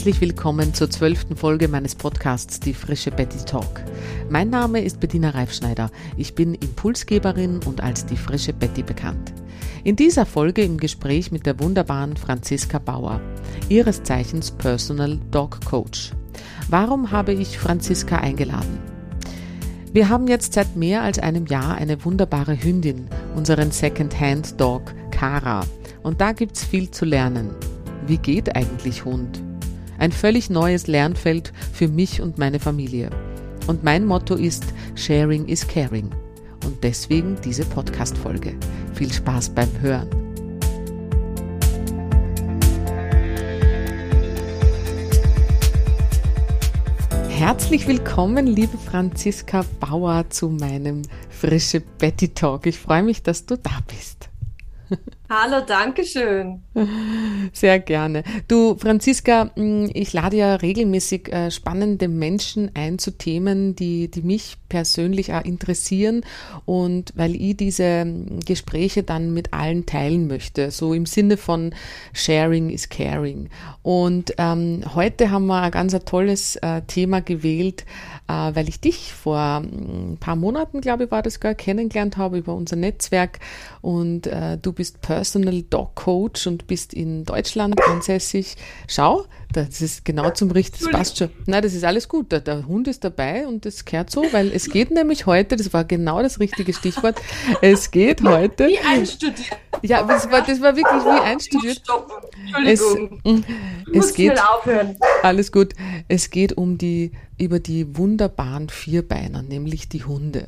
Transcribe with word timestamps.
Herzlich 0.00 0.22
willkommen 0.22 0.72
zur 0.72 0.88
zwölften 0.88 1.36
Folge 1.36 1.68
meines 1.68 1.94
Podcasts 1.94 2.58
Die 2.58 2.72
frische 2.72 3.10
Betty 3.10 3.36
Talk. 3.44 3.82
Mein 4.30 4.48
Name 4.48 4.82
ist 4.82 4.98
Bettina 4.98 5.28
Reifschneider. 5.28 5.90
Ich 6.16 6.34
bin 6.34 6.54
Impulsgeberin 6.54 7.60
und 7.66 7.82
als 7.82 8.06
die 8.06 8.16
frische 8.16 8.54
Betty 8.54 8.82
bekannt. 8.82 9.34
In 9.84 9.96
dieser 9.96 10.24
Folge 10.24 10.62
im 10.62 10.78
Gespräch 10.78 11.32
mit 11.32 11.44
der 11.44 11.60
wunderbaren 11.60 12.16
Franziska 12.16 12.78
Bauer, 12.78 13.20
ihres 13.68 14.02
Zeichens 14.02 14.50
Personal 14.52 15.18
Dog 15.30 15.62
Coach. 15.66 16.12
Warum 16.70 17.10
habe 17.10 17.34
ich 17.34 17.58
Franziska 17.58 18.16
eingeladen? 18.20 18.78
Wir 19.92 20.08
haben 20.08 20.28
jetzt 20.28 20.54
seit 20.54 20.76
mehr 20.76 21.02
als 21.02 21.18
einem 21.18 21.44
Jahr 21.44 21.74
eine 21.74 22.06
wunderbare 22.06 22.56
Hündin, 22.56 23.06
unseren 23.36 23.70
Second-Hand 23.70 24.58
Dog 24.58 24.94
Kara. 25.10 25.60
Und 26.02 26.22
da 26.22 26.32
gibt's 26.32 26.64
viel 26.64 26.90
zu 26.90 27.04
lernen. 27.04 27.50
Wie 28.06 28.16
geht 28.16 28.56
eigentlich 28.56 29.04
Hund? 29.04 29.42
Ein 30.00 30.12
völlig 30.12 30.48
neues 30.48 30.86
Lernfeld 30.86 31.52
für 31.74 31.86
mich 31.86 32.22
und 32.22 32.38
meine 32.38 32.58
Familie. 32.58 33.10
Und 33.66 33.84
mein 33.84 34.06
Motto 34.06 34.34
ist 34.34 34.64
Sharing 34.94 35.46
is 35.46 35.68
Caring. 35.68 36.10
Und 36.64 36.82
deswegen 36.82 37.36
diese 37.44 37.66
Podcast-Folge. 37.66 38.54
Viel 38.94 39.12
Spaß 39.12 39.50
beim 39.50 39.68
Hören. 39.82 40.08
Herzlich 47.28 47.86
willkommen, 47.86 48.46
liebe 48.46 48.78
Franziska 48.78 49.66
Bauer, 49.80 50.30
zu 50.30 50.48
meinem 50.48 51.02
Frische 51.28 51.80
Betty 51.80 52.30
Talk. 52.30 52.64
Ich 52.64 52.78
freue 52.78 53.02
mich, 53.02 53.22
dass 53.22 53.44
du 53.44 53.58
da 53.58 53.80
bist. 53.86 54.30
Hallo, 55.32 55.60
danke 55.64 56.04
schön. 56.04 56.60
Sehr 57.52 57.78
gerne. 57.78 58.24
Du, 58.48 58.76
Franziska, 58.76 59.52
mm, 59.54 59.86
ich 59.94 60.12
lade 60.12 60.36
ja 60.36 60.56
regelmäßig 60.56 61.32
äh, 61.32 61.52
spannende 61.52 62.08
Menschen 62.08 62.72
ein 62.74 62.98
zu 62.98 63.12
Themen, 63.12 63.76
die, 63.76 64.10
die 64.10 64.22
mich 64.22 64.56
persönlich 64.68 65.32
auch 65.32 65.44
interessieren 65.44 66.24
und 66.64 67.12
weil 67.14 67.36
ich 67.36 67.56
diese 67.56 68.04
mm, 68.04 68.40
Gespräche 68.44 69.04
dann 69.04 69.32
mit 69.32 69.52
allen 69.52 69.86
teilen 69.86 70.26
möchte, 70.26 70.72
so 70.72 70.94
im 70.94 71.06
Sinne 71.06 71.36
von 71.36 71.76
Sharing 72.12 72.68
is 72.68 72.88
Caring. 72.88 73.50
Und 73.82 74.34
ähm, 74.36 74.82
heute 74.96 75.30
haben 75.30 75.46
wir 75.46 75.62
ein 75.62 75.70
ganz 75.70 75.94
ein 75.94 76.04
tolles 76.04 76.56
äh, 76.56 76.82
Thema 76.88 77.20
gewählt, 77.20 77.82
äh, 77.82 78.19
weil 78.30 78.68
ich 78.68 78.80
dich 78.80 79.12
vor 79.12 79.38
ein 79.38 80.14
mm, 80.14 80.16
paar 80.18 80.36
Monaten, 80.36 80.80
glaube 80.80 81.04
ich, 81.04 81.10
war 81.10 81.22
das 81.22 81.40
gar 81.40 81.54
kennengelernt 81.54 82.16
habe 82.16 82.38
über 82.38 82.54
unser 82.54 82.76
Netzwerk 82.76 83.40
und 83.80 84.26
äh, 84.26 84.58
du 84.58 84.72
bist 84.72 85.00
Personal 85.00 85.62
Dog 85.62 85.94
Coach 85.94 86.46
und 86.46 86.66
bist 86.66 86.94
in 86.94 87.24
Deutschland 87.24 87.80
ansässig. 87.88 88.56
Schau, 88.86 89.24
das 89.52 89.80
ist 89.80 90.04
genau 90.04 90.30
zum 90.30 90.50
Richtigen, 90.50 90.84
das 90.84 90.92
passt 90.92 91.18
schon. 91.18 91.30
Nein, 91.46 91.62
das 91.62 91.74
ist 91.74 91.84
alles 91.84 92.08
gut. 92.08 92.30
Der, 92.30 92.40
der, 92.40 92.66
Hund 92.66 92.86
ist 92.86 93.02
dabei 93.02 93.46
und 93.46 93.66
das 93.66 93.84
kehrt 93.84 94.10
so, 94.10 94.24
weil 94.32 94.52
es 94.52 94.70
geht 94.70 94.90
nämlich 94.92 95.26
heute, 95.26 95.56
das 95.56 95.72
war 95.72 95.84
genau 95.84 96.22
das 96.22 96.38
richtige 96.38 96.72
Stichwort, 96.72 97.20
es 97.60 97.90
geht 97.90 98.22
heute. 98.22 98.68
Wie 98.68 98.78
einstudiert. 98.78 99.50
Ja, 99.82 100.02
das 100.02 100.30
war, 100.30 100.42
das 100.42 100.60
war 100.60 100.76
wirklich 100.76 101.04
wie 101.04 101.20
einstudiert. 101.20 101.82
Entschuldigung. 102.64 103.44
Es, 103.92 104.06
es 104.06 104.14
geht, 104.14 104.40
aufhören. 104.40 104.96
Alles 105.22 105.50
gut. 105.50 105.74
Es 106.08 106.30
geht 106.30 106.52
um 106.56 106.78
die, 106.78 107.12
über 107.38 107.58
die 107.58 107.96
wunderbaren 107.96 108.68
Vierbeiner, 108.68 109.42
nämlich 109.42 109.88
die 109.88 110.04
Hunde. 110.04 110.46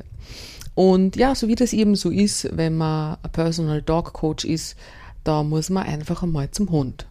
Und 0.75 1.15
ja, 1.15 1.35
so 1.35 1.47
wie 1.47 1.55
das 1.55 1.73
eben 1.73 1.95
so 1.95 2.09
ist, 2.09 2.55
wenn 2.55 2.77
man 2.77 3.17
ein 3.21 3.31
Personal 3.31 3.81
Dog 3.81 4.13
Coach 4.13 4.45
ist, 4.45 4.75
da 5.23 5.43
muss 5.43 5.69
man 5.69 5.83
einfach 5.83 6.23
einmal 6.23 6.51
zum 6.51 6.69
Hund. 6.69 7.07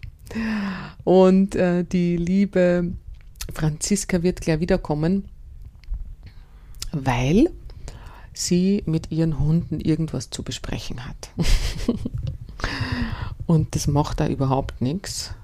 Und 1.04 1.54
äh, 1.54 1.84
die 1.84 2.16
liebe 2.16 2.92
Franziska 3.52 4.22
wird 4.22 4.40
gleich 4.40 4.60
wiederkommen, 4.60 5.26
weil 6.92 7.50
sie 8.32 8.82
mit 8.86 9.10
ihren 9.10 9.38
Hunden 9.38 9.80
irgendwas 9.80 10.30
zu 10.30 10.42
besprechen 10.42 11.06
hat. 11.06 11.30
Und 13.46 13.74
das 13.74 13.86
macht 13.86 14.20
da 14.20 14.28
überhaupt 14.28 14.80
nichts, 14.80 15.34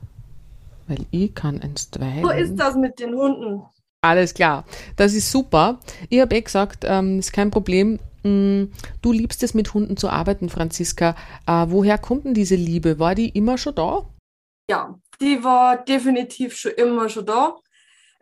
weil 0.87 1.05
ich 1.10 1.34
kann 1.34 1.60
einstweilen. 1.60 2.22
Wo 2.22 2.31
ist 2.31 2.56
das 2.56 2.76
mit 2.76 2.99
den 2.99 3.15
Hunden? 3.15 3.62
Alles 4.00 4.32
klar, 4.32 4.65
das 4.97 5.12
ist 5.12 5.31
super. 5.31 5.81
Ich 6.09 6.20
habe 6.20 6.37
eh 6.37 6.41
gesagt, 6.41 6.84
ähm, 6.87 7.19
ist 7.19 7.32
kein 7.32 7.50
Problem. 7.50 7.99
Mm, 8.22 8.65
du 9.03 9.12
liebst 9.12 9.43
es, 9.43 9.55
mit 9.55 9.75
Hunden 9.75 9.97
zu 9.97 10.09
arbeiten, 10.09 10.49
Franziska. 10.49 11.16
Äh, 11.47 11.66
woher 11.69 11.99
kommt 11.99 12.25
denn 12.25 12.34
diese 12.34 12.55
Liebe? 12.55 12.99
War 13.00 13.16
die 13.16 13.28
immer 13.28 13.59
schon 13.59 13.75
da? 13.75 14.05
Ja, 14.71 14.99
die 15.21 15.43
war 15.43 15.79
definitiv 15.79 16.56
schon 16.56 16.73
immer 16.73 17.09
schon 17.09 17.27
da. 17.27 17.56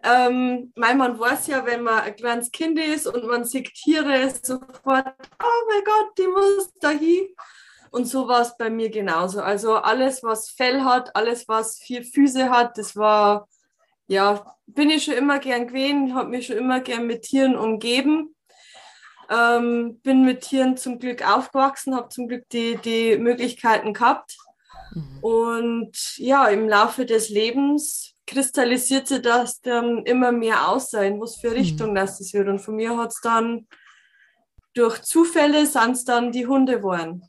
Ähm, 0.03 0.73
mein 0.77 0.99
Mann 0.99 1.19
weiß 1.19 1.49
ja, 1.49 1.67
wenn 1.67 1.83
man 1.83 2.01
ein 2.01 2.15
kleines 2.15 2.53
Kind 2.53 2.79
ist 2.79 3.07
und 3.09 3.25
man 3.27 3.45
sieht 3.45 3.75
Tiere 3.75 4.31
sofort, 4.31 4.85
oh 4.87 5.67
mein 5.69 5.85
Gott, 5.85 6.19
die 6.19 6.29
muss 6.29 6.73
da 6.81 6.91
hin. 6.91 7.27
Und 7.91 8.07
so 8.07 8.29
war 8.29 8.43
es 8.43 8.57
bei 8.57 8.71
mir 8.71 8.91
genauso. 8.91 9.41
Also 9.41 9.77
alles, 9.77 10.23
was 10.23 10.51
Fell 10.51 10.83
hat, 10.83 11.17
alles, 11.17 11.49
was 11.49 11.79
vier 11.79 12.05
Füße 12.05 12.51
hat, 12.51 12.79
das 12.79 12.95
war, 12.95 13.49
ja, 14.07 14.45
bin 14.67 14.91
ich 14.91 15.05
schon 15.05 15.15
immer 15.15 15.39
gern 15.39 15.67
gewesen, 15.67 16.15
habe 16.15 16.29
mich 16.29 16.47
schon 16.47 16.59
immer 16.59 16.81
gern 16.81 17.07
mit 17.07 17.23
Tieren 17.23 17.57
umgeben. 17.57 18.35
Ähm, 19.29 19.99
bin 20.03 20.25
mit 20.25 20.43
Tieren 20.43 20.77
zum 20.77 21.01
Glück 21.01 21.29
aufgewachsen, 21.29 21.97
habe 21.97 22.11
zum 22.11 22.29
Glück 22.29 22.49
die, 22.51 22.77
die 22.77 23.19
Möglichkeiten 23.19 23.93
gehabt. 23.93 24.37
Mhm. 24.97 25.19
Und 25.21 26.17
ja, 26.17 26.47
im 26.49 26.69
Laufe 26.69 27.07
des 27.07 27.29
Lebens 27.29 28.15
kristallisiert 28.27 29.07
sich 29.07 29.23
das 29.23 29.61
dann 29.61 30.05
immer 30.05 30.33
mehr 30.33 30.69
aus 30.69 30.91
sein, 30.91 31.21
was 31.21 31.37
für 31.37 31.51
mhm. 31.51 31.57
Richtung 31.57 31.91
mhm. 31.91 31.95
das 31.97 32.33
wird. 32.33 32.49
Und 32.49 32.59
von 32.59 32.77
mir 32.77 32.97
hat 32.97 33.13
es 33.13 33.21
dann 33.21 33.67
durch 34.75 35.03
Zufälle 35.03 35.67
sind 35.67 35.93
es 35.93 36.05
dann 36.05 36.33
die 36.33 36.47
Hunde 36.47 36.77
geworden. 36.79 37.23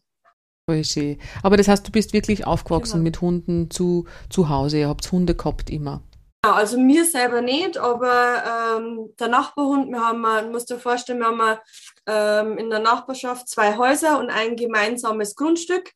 Voll 0.69 0.83
schön. 0.83 1.17
Aber 1.43 1.55
das 1.55 1.69
heißt, 1.69 1.87
du 1.87 1.91
bist 1.91 2.11
wirklich 2.11 2.45
aufgewachsen 2.45 2.95
genau. 2.95 3.03
mit 3.03 3.21
Hunden 3.21 3.71
zu, 3.71 4.05
zu 4.29 4.49
Hause. 4.49 4.79
Ihr 4.79 4.89
habt 4.89 5.09
Hunde 5.11 5.33
gehabt 5.33 5.69
immer. 5.69 6.03
Ja, 6.45 6.53
also 6.53 6.77
mir 6.77 7.05
selber 7.05 7.41
nicht, 7.41 7.77
aber 7.77 8.43
ähm, 8.77 9.13
der 9.19 9.29
Nachbarhund, 9.29 9.89
wir 9.89 10.01
haben, 10.01 10.21
man 10.21 10.51
muss 10.51 10.65
dir 10.65 10.77
vorstellen, 10.77 11.19
wir 11.19 11.27
haben 11.27 11.59
ähm, 12.05 12.57
in 12.57 12.69
der 12.69 12.79
Nachbarschaft 12.79 13.47
zwei 13.47 13.77
Häuser 13.77 14.19
und 14.19 14.29
ein 14.29 14.55
gemeinsames 14.55 15.35
Grundstück, 15.35 15.93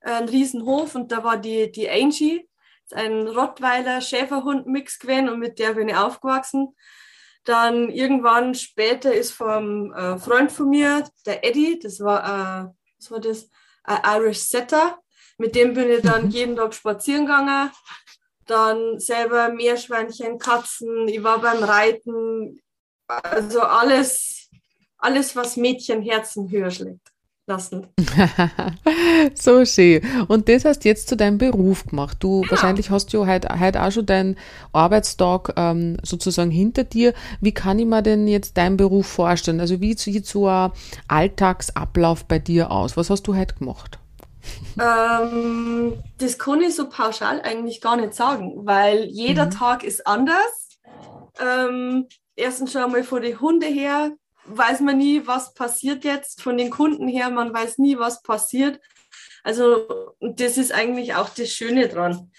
äh, 0.00 0.12
ein 0.12 0.28
Riesenhof 0.28 0.94
und 0.94 1.12
da 1.12 1.24
war 1.24 1.36
die, 1.36 1.70
die 1.70 1.88
Angie, 1.88 2.48
ein 2.92 3.28
Rottweiler-Schäferhund-Mix 3.28 4.98
gewesen 4.98 5.28
und 5.28 5.38
mit 5.38 5.58
der 5.58 5.74
bin 5.74 5.88
ich 5.88 5.96
aufgewachsen. 5.96 6.74
Dann 7.44 7.90
irgendwann 7.90 8.54
später 8.54 9.12
ist 9.12 9.32
vom 9.32 9.92
äh, 9.92 10.18
Freund 10.18 10.50
von 10.50 10.70
mir, 10.70 11.04
der 11.26 11.44
Eddie, 11.44 11.78
das 11.78 12.00
war, 12.00 12.24
äh, 12.24 12.70
was 12.98 13.10
war 13.10 13.20
das, 13.20 13.48
ein 13.84 14.00
Irish 14.04 14.40
Setter, 14.40 14.98
mit 15.38 15.54
dem 15.54 15.72
bin 15.74 15.90
ich 15.90 16.02
dann 16.02 16.26
mhm. 16.26 16.30
jeden 16.30 16.56
Tag 16.56 16.74
spazieren 16.74 17.26
gegangen 17.26 17.70
dann 18.48 18.98
selber 18.98 19.50
Meerschweinchen, 19.50 20.38
Katzen, 20.38 21.06
ich 21.08 21.22
war 21.22 21.40
beim 21.40 21.62
Reiten, 21.62 22.60
also 23.06 23.60
alles, 23.60 24.50
alles, 24.96 25.36
was 25.36 25.56
Mädchen 25.56 26.02
Herzen 26.02 26.50
höher 26.50 26.70
schlägt. 26.70 27.12
Lassen. 27.48 27.86
so 29.34 29.64
schön. 29.64 30.02
Und 30.28 30.50
das 30.50 30.66
hast 30.66 30.84
du 30.84 30.88
jetzt 30.88 31.08
zu 31.08 31.16
deinem 31.16 31.38
Beruf 31.38 31.86
gemacht. 31.86 32.18
Du 32.20 32.42
ja. 32.44 32.50
wahrscheinlich 32.50 32.90
hast 32.90 33.12
du 33.14 33.26
heute, 33.26 33.58
heute 33.58 33.82
auch 33.82 33.90
schon 33.90 34.04
deinen 34.04 34.36
Arbeitstag 34.72 35.54
ähm, 35.56 35.96
sozusagen 36.02 36.50
hinter 36.50 36.84
dir. 36.84 37.14
Wie 37.40 37.52
kann 37.52 37.78
ich 37.78 37.86
mir 37.86 38.02
denn 38.02 38.28
jetzt 38.28 38.58
deinen 38.58 38.76
Beruf 38.76 39.06
vorstellen? 39.06 39.60
Also 39.60 39.80
wie 39.80 39.96
sieht 39.96 40.26
so 40.26 40.46
ein 40.46 40.72
Alltagsablauf 41.08 42.26
bei 42.26 42.38
dir 42.38 42.70
aus? 42.70 42.98
Was 42.98 43.08
hast 43.08 43.22
du 43.22 43.34
heute 43.34 43.54
gemacht? 43.54 43.98
Ähm, 44.78 45.94
das 46.18 46.38
kann 46.38 46.60
ich 46.60 46.76
so 46.76 46.88
pauschal 46.90 47.40
eigentlich 47.40 47.80
gar 47.80 47.96
nicht 47.96 48.14
sagen, 48.14 48.66
weil 48.66 49.04
jeder 49.04 49.46
mhm. 49.46 49.50
Tag 49.52 49.84
ist 49.84 50.06
anders. 50.06 50.78
Ähm, 51.40 52.06
erstens 52.36 52.72
schon 52.72 52.82
einmal 52.82 53.04
von 53.04 53.22
den 53.22 53.40
Hunde 53.40 53.66
her 53.66 54.12
weiß 54.48 54.80
man 54.80 54.98
nie, 54.98 55.26
was 55.26 55.54
passiert 55.54 56.04
jetzt. 56.04 56.42
Von 56.42 56.58
den 56.58 56.70
Kunden 56.70 57.08
her, 57.08 57.30
man 57.30 57.52
weiß 57.52 57.78
nie, 57.78 57.98
was 57.98 58.22
passiert. 58.22 58.80
Also 59.44 60.14
das 60.20 60.58
ist 60.58 60.72
eigentlich 60.72 61.14
auch 61.14 61.28
das 61.28 61.50
Schöne 61.50 61.88
dran. 61.88 62.30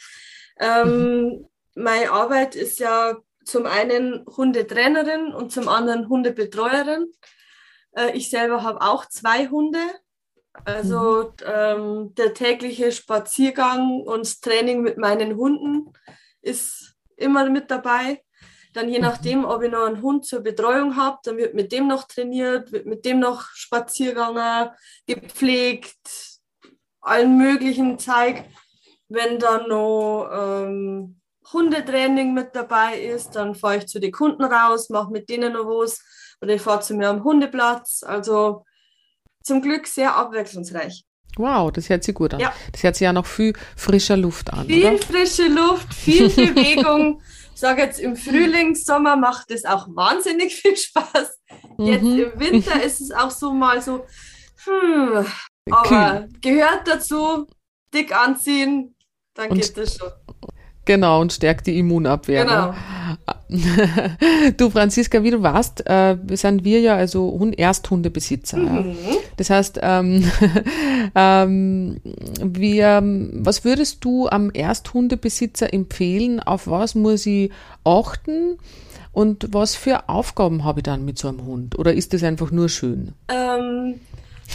Ähm, 0.59 1.23
mhm. 1.23 1.49
Meine 1.75 2.11
Arbeit 2.11 2.55
ist 2.55 2.79
ja 2.79 3.17
zum 3.45 3.65
einen 3.65 4.25
Hundetrainerin 4.25 5.33
und 5.33 5.51
zum 5.51 5.67
anderen 5.67 6.09
Hundebetreuerin. 6.09 7.11
Äh, 7.95 8.11
ich 8.17 8.29
selber 8.29 8.63
habe 8.63 8.81
auch 8.81 9.05
zwei 9.05 9.47
Hunde 9.47 9.79
also 10.65 11.33
mhm. 11.39 11.45
ähm, 11.45 12.15
der 12.15 12.33
tägliche 12.33 12.91
Spaziergang 12.91 14.01
und 14.01 14.25
das 14.25 14.39
Training 14.39 14.81
mit 14.81 14.97
meinen 14.97 15.35
Hunden 15.35 15.93
ist 16.41 16.95
immer 17.15 17.49
mit 17.49 17.69
dabei. 17.71 18.23
Dann 18.73 18.89
je 18.89 18.99
nachdem, 18.99 19.45
ob 19.45 19.63
ich 19.63 19.71
noch 19.71 19.85
einen 19.85 20.01
Hund 20.01 20.25
zur 20.25 20.41
Betreuung 20.41 20.95
habe, 20.95 21.17
dann 21.23 21.37
wird 21.37 21.55
mit 21.55 21.71
dem 21.71 21.87
noch 21.87 22.03
trainiert, 22.03 22.71
wird 22.71 22.85
mit 22.85 23.03
dem 23.03 23.19
noch 23.19 23.43
Spaziergänger 23.53 24.75
gepflegt, 25.07 26.39
allen 27.01 27.37
möglichen 27.37 27.97
Zeug. 27.97 28.43
Wenn 29.07 29.39
dann 29.39 29.67
noch 29.67 30.29
ähm, 30.31 31.19
Hundetraining 31.51 32.33
mit 32.33 32.55
dabei 32.55 32.99
ist, 32.99 33.31
dann 33.31 33.55
fahre 33.55 33.77
ich 33.77 33.87
zu 33.87 33.99
den 33.99 34.11
Kunden 34.11 34.43
raus, 34.43 34.89
mache 34.89 35.11
mit 35.11 35.29
denen 35.29 35.53
noch 35.53 35.65
was 35.65 36.03
oder 36.41 36.53
ich 36.53 36.61
fahre 36.61 36.81
zu 36.81 36.93
mir 36.93 37.09
am 37.09 37.23
Hundeplatz. 37.23 38.03
Also 38.03 38.65
zum 39.43 39.61
Glück 39.61 39.87
sehr 39.87 40.15
abwechslungsreich. 40.15 41.05
Wow, 41.37 41.71
das 41.71 41.89
hört 41.89 42.03
sich 42.03 42.15
gut 42.15 42.33
an. 42.33 42.39
Ja. 42.39 42.53
Das 42.71 42.83
hört 42.83 42.95
sich 42.95 43.05
ja 43.05 43.13
noch 43.13 43.25
viel 43.25 43.53
frischer 43.75 44.17
Luft 44.17 44.51
an. 44.51 44.67
Viel 44.67 44.85
oder? 44.85 44.97
frische 44.97 45.47
Luft, 45.47 45.93
viel 45.93 46.29
Bewegung. 46.29 47.21
ich 47.59 47.61
sage 47.61 47.81
jetzt 47.81 47.99
im 47.99 48.15
Frühling, 48.15 48.73
Sommer 48.73 49.17
macht 49.17 49.51
es 49.51 49.65
auch 49.65 49.89
wahnsinnig 49.89 50.55
viel 50.55 50.77
Spaß. 50.77 51.41
Jetzt 51.77 52.03
mhm. 52.03 52.19
im 52.19 52.39
Winter 52.39 52.81
ist 52.85 53.01
es 53.01 53.11
auch 53.11 53.31
so 53.31 53.51
mal 53.51 53.81
so, 53.81 54.05
hm, 54.63 55.25
aber 55.69 56.29
gehört 56.39 56.87
dazu, 56.87 57.47
dick 57.93 58.15
anziehen, 58.15 58.95
dann 59.33 59.49
Und 59.49 59.59
geht 59.59 59.77
das 59.77 59.97
schon. 59.97 60.07
Genau, 60.85 61.19
und 61.19 61.33
stärkt 61.33 61.67
die 61.67 61.77
Immunabwehr. 61.79 62.45
Ne? 62.45 63.17
Du, 64.57 64.69
Franziska, 64.69 65.23
wie 65.23 65.31
du 65.31 65.41
warst, 65.41 65.83
äh, 65.87 66.17
sind 66.33 66.63
wir 66.63 66.81
ja 66.81 66.95
also 66.95 67.35
Hund 67.39 67.57
Ersthundebesitzer. 67.57 68.57
Mhm. 68.57 68.67
Ja. 68.67 69.15
Das 69.37 69.49
heißt, 69.49 69.79
ähm, 69.81 70.23
ähm, 71.15 71.99
wir, 72.41 73.01
was 73.33 73.65
würdest 73.65 74.03
du 74.05 74.29
am 74.29 74.51
Ersthundebesitzer 74.51 75.73
empfehlen? 75.73 76.39
Auf 76.39 76.67
was 76.67 76.95
muss 76.95 77.25
ich 77.25 77.51
achten? 77.83 78.57
Und 79.11 79.47
was 79.51 79.75
für 79.75 80.07
Aufgaben 80.07 80.63
habe 80.63 80.81
ich 80.81 80.83
dann 80.83 81.03
mit 81.03 81.17
so 81.17 81.27
einem 81.27 81.45
Hund? 81.45 81.77
Oder 81.79 81.93
ist 81.93 82.13
das 82.13 82.23
einfach 82.23 82.51
nur 82.51 82.69
schön? 82.69 83.13
Ähm, 83.27 83.95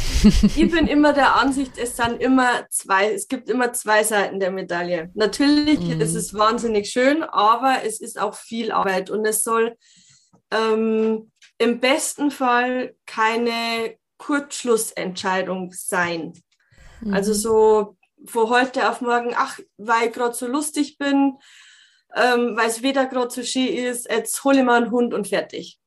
ich 0.56 0.70
bin 0.70 0.87
immer 0.87 1.12
der 1.12 1.37
Ansicht, 1.37 1.79
es 1.79 1.96
sind 1.96 2.20
immer 2.20 2.67
zwei, 2.70 3.12
es 3.12 3.29
gibt 3.29 3.49
immer 3.49 3.73
zwei 3.73 4.02
Seiten 4.02 4.41
der 4.41 4.50
Medaille. 4.50 5.11
Natürlich 5.14 5.81
mhm. 5.81 6.00
ist 6.00 6.14
es 6.14 6.35
wahnsinnig 6.35 6.91
schön, 6.91 7.23
aber 7.23 7.85
es 7.85 8.00
ist 8.00 8.19
auch 8.19 8.35
viel 8.35 8.73
Arbeit 8.73 9.11
und 9.11 9.25
es 9.25 9.43
soll 9.43 9.76
ähm, 10.50 11.31
im 11.58 11.81
besten 11.81 12.31
Fall 12.31 12.94
keine 13.06 13.96
Kurzschlussentscheidung 14.19 15.73
sein. 15.73 16.32
Mhm. 17.00 17.14
Also 17.14 17.32
so 17.32 17.97
von 18.26 18.49
heute 18.49 18.88
auf 18.90 19.00
morgen, 19.00 19.32
ach, 19.37 19.58
weil 19.76 20.08
ich 20.08 20.14
gerade 20.14 20.35
so 20.35 20.47
lustig 20.47 20.99
bin, 20.99 21.38
ähm, 22.14 22.56
weil 22.56 22.69
es 22.69 22.82
weder 22.82 23.06
gerade 23.06 23.31
so 23.31 23.43
schön 23.43 23.69
ist, 23.69 24.11
jetzt 24.11 24.43
hole 24.44 24.58
ich 24.58 24.64
mal 24.64 24.82
einen 24.82 24.90
Hund 24.90 25.12
und 25.12 25.29
fertig. 25.29 25.79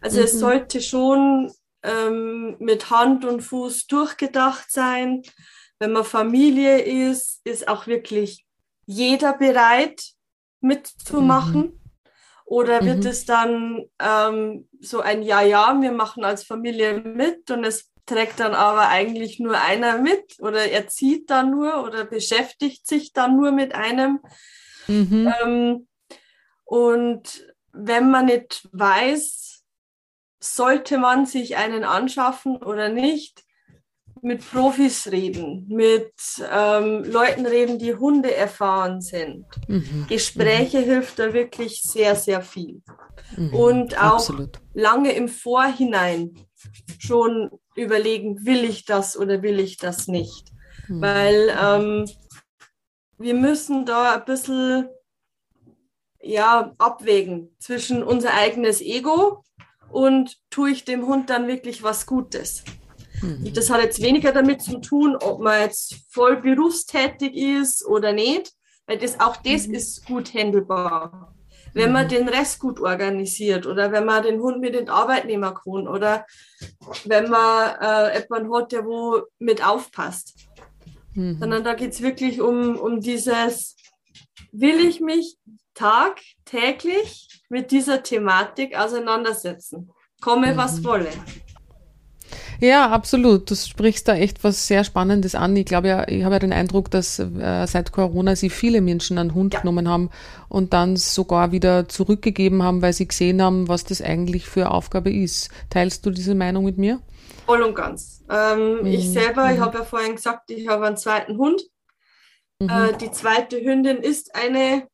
Also 0.00 0.18
mhm. 0.18 0.24
es 0.24 0.38
sollte 0.38 0.80
schon 0.80 1.52
ähm, 1.82 2.56
mit 2.58 2.90
Hand 2.90 3.24
und 3.24 3.40
Fuß 3.42 3.86
durchgedacht 3.86 4.70
sein. 4.70 5.22
Wenn 5.78 5.92
man 5.92 6.04
Familie 6.04 6.78
ist, 6.80 7.40
ist 7.44 7.68
auch 7.68 7.86
wirklich 7.86 8.44
jeder 8.86 9.36
bereit 9.36 10.02
mitzumachen. 10.60 11.62
Mhm. 11.62 11.80
Oder 12.44 12.84
wird 12.84 13.04
mhm. 13.04 13.06
es 13.06 13.26
dann 13.26 13.84
ähm, 14.00 14.68
so 14.80 15.00
ein 15.00 15.22
Ja, 15.22 15.40
ja, 15.40 15.80
wir 15.80 15.92
machen 15.92 16.24
als 16.24 16.42
Familie 16.42 16.94
mit 16.94 17.50
und 17.50 17.62
es 17.62 17.90
trägt 18.06 18.40
dann 18.40 18.54
aber 18.54 18.88
eigentlich 18.88 19.38
nur 19.38 19.60
einer 19.60 19.98
mit 19.98 20.40
oder 20.40 20.64
er 20.64 20.88
zieht 20.88 21.30
dann 21.30 21.52
nur 21.52 21.84
oder 21.84 22.04
beschäftigt 22.04 22.88
sich 22.88 23.12
dann 23.12 23.36
nur 23.36 23.52
mit 23.52 23.74
einem. 23.74 24.18
Mhm. 24.88 25.32
Ähm, 25.42 25.88
und 26.64 27.54
wenn 27.72 28.10
man 28.10 28.26
nicht 28.26 28.68
weiß, 28.72 29.59
sollte 30.42 30.98
man 30.98 31.26
sich 31.26 31.56
einen 31.56 31.84
anschaffen 31.84 32.56
oder 32.56 32.88
nicht, 32.88 33.44
mit 34.22 34.48
Profis 34.50 35.10
reden, 35.10 35.66
mit 35.68 36.12
ähm, 36.50 37.04
Leuten 37.04 37.46
reden, 37.46 37.78
die 37.78 37.94
Hunde 37.94 38.34
erfahren 38.34 39.00
sind. 39.00 39.46
Mhm. 39.66 40.06
Gespräche 40.08 40.80
mhm. 40.80 40.84
hilft 40.84 41.18
da 41.18 41.32
wirklich 41.32 41.82
sehr, 41.82 42.14
sehr 42.16 42.42
viel. 42.42 42.82
Mhm. 43.36 43.54
Und 43.54 43.98
auch 43.98 44.14
Absolut. 44.14 44.58
lange 44.74 45.12
im 45.12 45.28
Vorhinein 45.28 46.34
schon 46.98 47.50
überlegen, 47.74 48.44
will 48.44 48.64
ich 48.64 48.84
das 48.84 49.16
oder 49.16 49.42
will 49.42 49.58
ich 49.58 49.78
das 49.78 50.06
nicht. 50.06 50.52
Mhm. 50.88 51.00
Weil 51.00 51.56
ähm, 51.58 52.10
wir 53.18 53.34
müssen 53.34 53.86
da 53.86 54.14
ein 54.14 54.24
bisschen 54.24 54.88
ja, 56.22 56.74
abwägen 56.76 57.56
zwischen 57.58 58.02
unser 58.02 58.34
eigenes 58.34 58.82
Ego 58.82 59.44
und 59.90 60.36
tue 60.50 60.70
ich 60.70 60.84
dem 60.84 61.06
Hund 61.06 61.30
dann 61.30 61.46
wirklich 61.46 61.82
was 61.82 62.06
Gutes. 62.06 62.64
Mhm. 63.22 63.52
Das 63.54 63.70
hat 63.70 63.82
jetzt 63.82 64.02
weniger 64.02 64.32
damit 64.32 64.62
zu 64.62 64.78
tun, 64.78 65.16
ob 65.16 65.40
man 65.40 65.60
jetzt 65.60 65.96
voll 66.10 66.40
berufstätig 66.40 67.36
ist 67.36 67.84
oder 67.84 68.12
nicht, 68.12 68.52
weil 68.86 68.98
das, 68.98 69.20
auch 69.20 69.36
das 69.36 69.66
mhm. 69.66 69.74
ist 69.74 70.06
gut 70.06 70.32
handelbar. 70.34 71.34
Wenn 71.72 71.92
man 71.92 72.06
mhm. 72.06 72.10
den 72.10 72.28
Rest 72.28 72.58
gut 72.58 72.80
organisiert 72.80 73.66
oder 73.66 73.92
wenn 73.92 74.04
man 74.04 74.24
den 74.24 74.40
Hund 74.40 74.60
mit 74.60 74.74
den 74.74 74.88
Arbeitnehmer 74.88 75.54
kann 75.54 75.86
oder 75.86 76.26
wenn 77.04 77.30
man 77.30 77.76
äh, 77.80 78.20
jemanden 78.20 78.52
hat, 78.52 78.72
der 78.72 78.84
wo 78.84 79.22
mit 79.38 79.64
aufpasst. 79.64 80.34
Mhm. 81.14 81.38
Sondern 81.38 81.62
da 81.62 81.74
geht 81.74 81.92
es 81.92 82.02
wirklich 82.02 82.40
um, 82.40 82.76
um 82.76 83.00
dieses, 83.00 83.76
will 84.50 84.84
ich 84.84 85.00
mich 85.00 85.36
tagtäglich 85.80 87.42
mit 87.48 87.70
dieser 87.70 88.02
Thematik 88.02 88.78
auseinandersetzen. 88.78 89.90
Komme, 90.20 90.52
mhm. 90.52 90.56
was 90.58 90.84
wolle. 90.84 91.08
Ja, 92.60 92.90
absolut. 92.90 93.50
Du 93.50 93.54
sprichst 93.54 94.06
da 94.06 94.14
echt 94.14 94.44
was 94.44 94.66
sehr 94.66 94.84
Spannendes 94.84 95.34
an. 95.34 95.56
Ich 95.56 95.64
glaube 95.64 95.88
ja, 95.88 96.06
ich 96.06 96.24
habe 96.24 96.34
ja 96.34 96.38
den 96.38 96.52
Eindruck, 96.52 96.90
dass 96.90 97.18
äh, 97.18 97.66
seit 97.66 97.92
Corona 97.92 98.36
sie 98.36 98.50
viele 98.50 98.82
Menschen 98.82 99.16
einen 99.16 99.34
Hund 99.34 99.54
ja. 99.54 99.60
genommen 99.60 99.88
haben 99.88 100.10
und 100.50 100.74
dann 100.74 100.96
sogar 100.96 101.52
wieder 101.52 101.88
zurückgegeben 101.88 102.62
haben, 102.62 102.82
weil 102.82 102.92
sie 102.92 103.08
gesehen 103.08 103.40
haben, 103.40 103.66
was 103.66 103.84
das 103.84 104.02
eigentlich 104.02 104.46
für 104.46 104.70
Aufgabe 104.70 105.10
ist. 105.10 105.48
Teilst 105.70 106.04
du 106.04 106.10
diese 106.10 106.34
Meinung 106.34 106.66
mit 106.66 106.76
mir? 106.76 107.00
Voll 107.46 107.62
und 107.62 107.74
ganz. 107.74 108.22
Ähm, 108.30 108.80
mhm. 108.80 108.86
Ich 108.86 109.10
selber, 109.10 109.46
mhm. 109.46 109.54
ich 109.54 109.60
habe 109.60 109.78
ja 109.78 109.84
vorhin 109.84 110.16
gesagt, 110.16 110.50
ich 110.50 110.68
habe 110.68 110.86
einen 110.86 110.98
zweiten 110.98 111.38
Hund. 111.38 111.62
Mhm. 112.60 112.68
Äh, 112.68 112.98
die 112.98 113.10
zweite 113.10 113.58
Hündin 113.58 113.96
ist 113.96 114.34
eine 114.34 114.86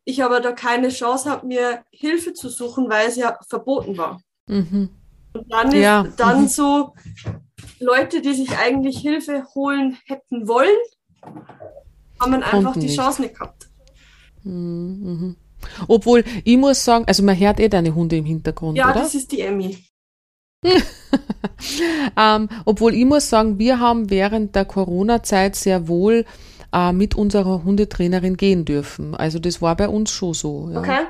ich 0.04 0.24
aber 0.24 0.40
da 0.40 0.52
keine 0.52 0.88
Chance 0.88 1.30
habe, 1.30 1.46
mir 1.46 1.84
Hilfe 1.90 2.32
zu 2.32 2.48
suchen, 2.48 2.88
weil 2.88 3.08
es 3.08 3.16
ja 3.16 3.38
verboten 3.48 3.96
war. 3.96 4.20
Mhm. 4.46 4.90
Und 5.32 5.52
dann 5.52 5.68
ist 5.68 5.82
ja. 5.82 6.06
dann 6.16 6.42
mhm. 6.42 6.48
so 6.48 6.94
Leute, 7.78 8.20
die 8.20 8.34
sich 8.34 8.56
eigentlich 8.58 8.98
Hilfe 8.98 9.46
holen 9.54 9.96
hätten 10.06 10.48
wollen, 10.48 10.76
haben 12.20 12.32
man 12.32 12.42
einfach 12.42 12.74
die 12.74 12.94
Chance 12.94 13.22
nicht 13.22 13.34
gehabt. 13.34 13.68
Mhm. 14.42 15.36
Obwohl, 15.88 16.24
ich 16.44 16.56
muss 16.56 16.84
sagen, 16.84 17.04
also 17.06 17.22
man 17.22 17.38
hört 17.38 17.60
eh 17.60 17.68
deine 17.68 17.94
Hunde 17.94 18.16
im 18.16 18.24
Hintergrund, 18.24 18.76
ja, 18.76 18.86
oder? 18.86 18.96
Ja, 18.96 19.02
das 19.02 19.14
ist 19.14 19.32
die 19.32 19.40
Emmy. 19.40 19.78
ähm, 22.16 22.48
obwohl 22.64 22.94
ich 22.94 23.04
muss 23.04 23.30
sagen, 23.30 23.58
wir 23.58 23.80
haben 23.80 24.10
während 24.10 24.54
der 24.54 24.66
Corona-Zeit 24.66 25.56
sehr 25.56 25.88
wohl 25.88 26.26
äh, 26.72 26.92
mit 26.92 27.14
unserer 27.14 27.64
Hundetrainerin 27.64 28.36
gehen 28.36 28.64
dürfen. 28.64 29.14
Also 29.14 29.38
das 29.38 29.62
war 29.62 29.76
bei 29.76 29.88
uns 29.88 30.10
schon 30.10 30.34
so. 30.34 30.70
Ja. 30.72 30.80
Okay. 30.80 31.00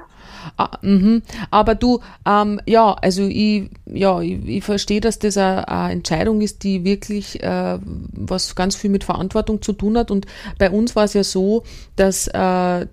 Ah, 0.57 0.79
mh. 0.83 1.21
Aber 1.51 1.75
du, 1.75 2.01
ähm, 2.27 2.61
ja, 2.67 2.93
also 2.95 3.23
ich, 3.27 3.71
ja, 3.87 4.21
ich, 4.21 4.47
ich 4.47 4.65
verstehe, 4.65 5.01
dass 5.01 5.19
das 5.19 5.37
eine, 5.37 5.91
Entscheidung 5.91 6.41
ist, 6.41 6.63
die 6.65 6.85
wirklich 6.85 7.43
äh, 7.43 7.79
was 8.13 8.55
ganz 8.55 8.77
viel 8.77 8.91
mit 8.91 9.05
Verantwortung 9.05 9.63
zu 9.63 9.73
tun 9.73 9.97
hat. 9.99 10.11
Und 10.11 10.27
bei 10.59 10.71
uns 10.71 10.97
war 10.97 11.05
es 11.05 11.15
ja 11.15 11.25
so, 11.25 11.65
dass 11.97 12.29
äh, 12.33 12.87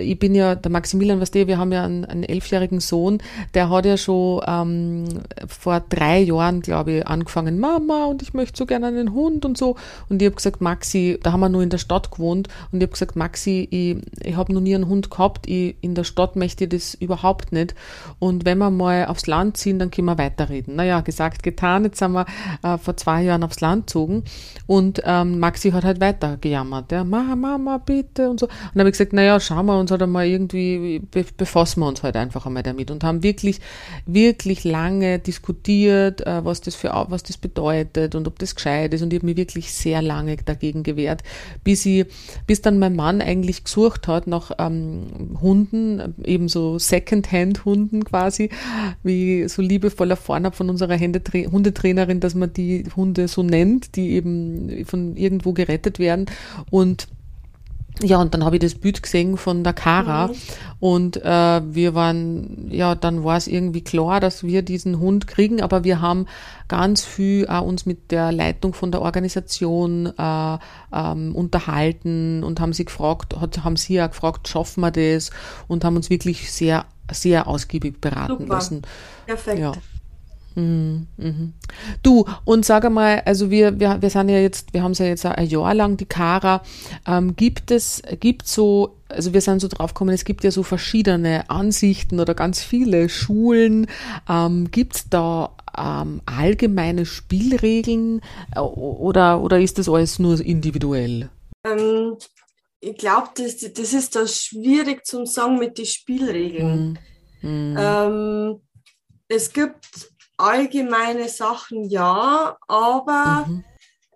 ich 0.00 0.18
bin 0.18 0.34
ja 0.34 0.54
der 0.54 0.70
Maximilian, 0.70 1.20
was 1.20 1.30
der, 1.30 1.46
wir 1.46 1.58
haben 1.58 1.72
ja 1.72 1.84
einen, 1.84 2.04
einen 2.04 2.22
elfjährigen 2.22 2.80
Sohn, 2.80 3.18
der 3.54 3.70
hat 3.70 3.86
ja 3.86 3.96
schon 3.96 4.42
ähm, 4.46 5.04
vor 5.46 5.82
drei 5.88 6.20
Jahren, 6.20 6.60
glaube 6.60 6.92
ich, 6.92 7.06
angefangen, 7.06 7.58
Mama, 7.58 8.06
und 8.06 8.22
ich 8.22 8.34
möchte 8.34 8.56
so 8.56 8.66
gerne 8.66 8.86
einen 8.86 9.12
Hund 9.12 9.44
und 9.44 9.58
so. 9.58 9.76
Und 10.08 10.22
ich 10.22 10.26
habe 10.26 10.36
gesagt, 10.36 10.60
Maxi, 10.60 11.18
da 11.22 11.32
haben 11.32 11.40
wir 11.40 11.48
nur 11.48 11.62
in 11.62 11.70
der 11.70 11.78
Stadt 11.78 12.10
gewohnt, 12.10 12.48
und 12.70 12.78
ich 12.78 12.86
habe 12.86 12.92
gesagt, 12.92 13.16
Maxi, 13.16 13.68
ich, 13.70 13.96
ich 14.26 14.36
habe 14.36 14.52
noch 14.52 14.60
nie 14.60 14.74
einen 14.74 14.88
Hund 14.88 15.10
gehabt, 15.10 15.48
ich, 15.48 15.76
in 15.80 15.94
der 15.94 16.04
Stadt 16.04 16.36
möchte 16.36 16.64
ich 16.64 16.70
das 16.70 16.91
das 16.92 17.00
überhaupt 17.00 17.52
nicht. 17.52 17.74
Und 18.18 18.44
wenn 18.44 18.58
wir 18.58 18.70
mal 18.70 19.06
aufs 19.06 19.26
Land 19.26 19.56
ziehen, 19.56 19.78
dann 19.78 19.90
können 19.90 20.06
wir 20.06 20.18
weiterreden. 20.18 20.76
Naja, 20.76 21.00
gesagt, 21.00 21.42
getan. 21.42 21.84
Jetzt 21.84 21.98
sind 21.98 22.12
wir 22.12 22.26
äh, 22.62 22.78
vor 22.78 22.96
zwei 22.96 23.22
Jahren 23.22 23.44
aufs 23.44 23.60
Land 23.60 23.86
gezogen 23.86 24.24
und 24.66 25.02
ähm, 25.04 25.38
Maxi 25.38 25.70
hat 25.70 25.84
halt 25.84 26.00
weiter 26.00 26.36
gejammert. 26.40 26.92
Ja, 26.92 27.04
Mama, 27.04 27.36
Mama, 27.36 27.78
bitte 27.78 28.30
und 28.30 28.40
so. 28.40 28.46
Und 28.46 28.52
dann 28.74 28.80
habe 28.80 28.88
ich 28.88 28.94
gesagt, 28.94 29.12
naja, 29.12 29.38
schauen 29.40 29.66
wir 29.66 29.78
uns 29.78 29.90
halt 29.90 30.02
einmal 30.02 30.26
irgendwie, 30.26 31.00
be 31.10 31.24
befassen 31.36 31.80
wir 31.80 31.88
uns 31.88 32.02
halt 32.02 32.16
einfach 32.16 32.46
einmal 32.46 32.62
damit 32.62 32.90
und 32.90 33.04
haben 33.04 33.22
wirklich, 33.22 33.60
wirklich 34.06 34.64
lange 34.64 35.18
diskutiert, 35.18 36.26
äh, 36.26 36.44
was 36.44 36.60
das 36.60 36.74
für, 36.74 36.90
was 37.08 37.22
das 37.22 37.36
bedeutet 37.36 38.14
und 38.14 38.26
ob 38.26 38.38
das 38.38 38.54
gescheit 38.54 38.94
ist 38.94 39.02
und 39.02 39.12
ich 39.12 39.18
habe 39.20 39.26
mich 39.26 39.36
wirklich 39.36 39.72
sehr 39.72 40.02
lange 40.02 40.36
dagegen 40.36 40.82
gewehrt, 40.82 41.22
bis 41.64 41.86
ich, 41.86 42.06
bis 42.46 42.62
dann 42.62 42.78
mein 42.78 42.96
Mann 42.96 43.20
eigentlich 43.20 43.64
gesucht 43.64 44.08
hat 44.08 44.26
nach 44.26 44.52
ähm, 44.58 45.38
Hunden, 45.40 46.14
eben 46.24 46.48
so 46.48 46.78
Second-Hand-Hunden 46.82 48.04
quasi, 48.04 48.50
wie 49.02 49.48
so 49.48 49.62
liebevoll 49.62 50.10
erfahren 50.10 50.44
habe 50.44 50.54
von 50.54 50.68
unserer 50.68 50.98
Hundetrainerin, 50.98 52.20
dass 52.20 52.34
man 52.34 52.52
die 52.52 52.84
Hunde 52.94 53.28
so 53.28 53.42
nennt, 53.42 53.96
die 53.96 54.10
eben 54.10 54.84
von 54.84 55.16
irgendwo 55.16 55.52
gerettet 55.52 55.98
werden. 55.98 56.26
Und 56.70 57.08
ja, 58.00 58.20
und 58.20 58.32
dann 58.32 58.44
habe 58.44 58.56
ich 58.56 58.62
das 58.62 58.74
Bild 58.74 59.02
gesehen 59.02 59.36
von 59.36 59.62
der 59.64 59.74
Kara 59.74 60.28
mhm. 60.28 60.34
und 60.80 61.16
äh, 61.18 61.74
wir 61.74 61.94
waren, 61.94 62.68
ja, 62.70 62.94
dann 62.94 63.22
war 63.22 63.36
es 63.36 63.46
irgendwie 63.46 63.82
klar, 63.82 64.18
dass 64.18 64.42
wir 64.42 64.62
diesen 64.62 64.98
Hund 64.98 65.26
kriegen, 65.26 65.60
aber 65.60 65.84
wir 65.84 66.00
haben 66.00 66.26
ganz 66.68 67.04
viel 67.04 67.46
auch 67.48 67.62
uns 67.62 67.84
mit 67.84 68.10
der 68.10 68.32
Leitung 68.32 68.72
von 68.72 68.92
der 68.92 69.02
Organisation 69.02 70.06
äh, 70.06 70.58
ähm, 70.92 71.34
unterhalten 71.34 72.42
und 72.42 72.60
haben 72.60 72.72
sie 72.72 72.86
gefragt, 72.86 73.36
hat, 73.38 73.62
haben 73.62 73.76
sie 73.76 73.94
ja 73.94 74.06
gefragt, 74.06 74.48
schaffen 74.48 74.80
wir 74.80 74.90
das 74.90 75.30
und 75.68 75.84
haben 75.84 75.96
uns 75.96 76.08
wirklich 76.08 76.50
sehr, 76.50 76.86
sehr 77.10 77.46
ausgiebig 77.46 78.00
beraten 78.00 78.38
Super. 78.38 78.54
lassen. 78.54 78.82
Perfekt. 79.26 79.58
Ja. 79.58 79.72
Mhm, 80.54 81.06
mhm. 81.16 81.52
Du, 82.02 82.24
und 82.44 82.64
sag 82.64 82.84
einmal, 82.84 83.22
also 83.24 83.50
wir, 83.50 83.78
wir, 83.80 84.02
wir 84.02 84.10
sind 84.10 84.28
ja 84.28 84.38
jetzt, 84.38 84.72
wir 84.72 84.82
haben 84.82 84.92
es 84.92 84.98
ja 84.98 85.06
jetzt 85.06 85.24
ein 85.24 85.46
Jahr 85.46 85.74
lang, 85.74 85.96
die 85.96 86.06
Kara. 86.06 86.62
Ähm, 87.06 87.36
gibt 87.36 87.70
es, 87.70 88.02
gibt 88.20 88.46
so, 88.46 88.96
also 89.08 89.32
wir 89.32 89.40
sind 89.40 89.60
so 89.60 89.68
drauf 89.68 89.94
gekommen, 89.94 90.14
es 90.14 90.24
gibt 90.24 90.44
ja 90.44 90.50
so 90.50 90.62
verschiedene 90.62 91.48
Ansichten 91.50 92.20
oder 92.20 92.34
ganz 92.34 92.62
viele 92.62 93.08
Schulen. 93.08 93.86
Ähm, 94.28 94.70
gibt 94.70 94.96
es 94.96 95.08
da 95.08 95.56
ähm, 95.76 96.20
allgemeine 96.26 97.06
Spielregeln 97.06 98.20
äh, 98.54 98.60
oder, 98.60 99.40
oder 99.40 99.60
ist 99.60 99.78
das 99.78 99.88
alles 99.88 100.18
nur 100.18 100.40
individuell? 100.40 101.30
Ähm, 101.66 102.16
ich 102.80 102.96
glaube, 102.96 103.28
das, 103.36 103.58
das 103.58 103.92
ist 103.92 104.16
da 104.16 104.26
schwierig 104.26 105.06
zum 105.06 105.24
Sagen 105.26 105.58
mit 105.58 105.78
den 105.78 105.86
Spielregeln. 105.86 106.98
Mhm. 107.40 107.72
mhm. 107.72 108.60
es 109.28 109.52
gibt 109.52 110.11
allgemeine 110.42 111.28
Sachen 111.28 111.84
ja, 111.84 112.56
aber 112.66 113.46
mhm. 113.46 113.64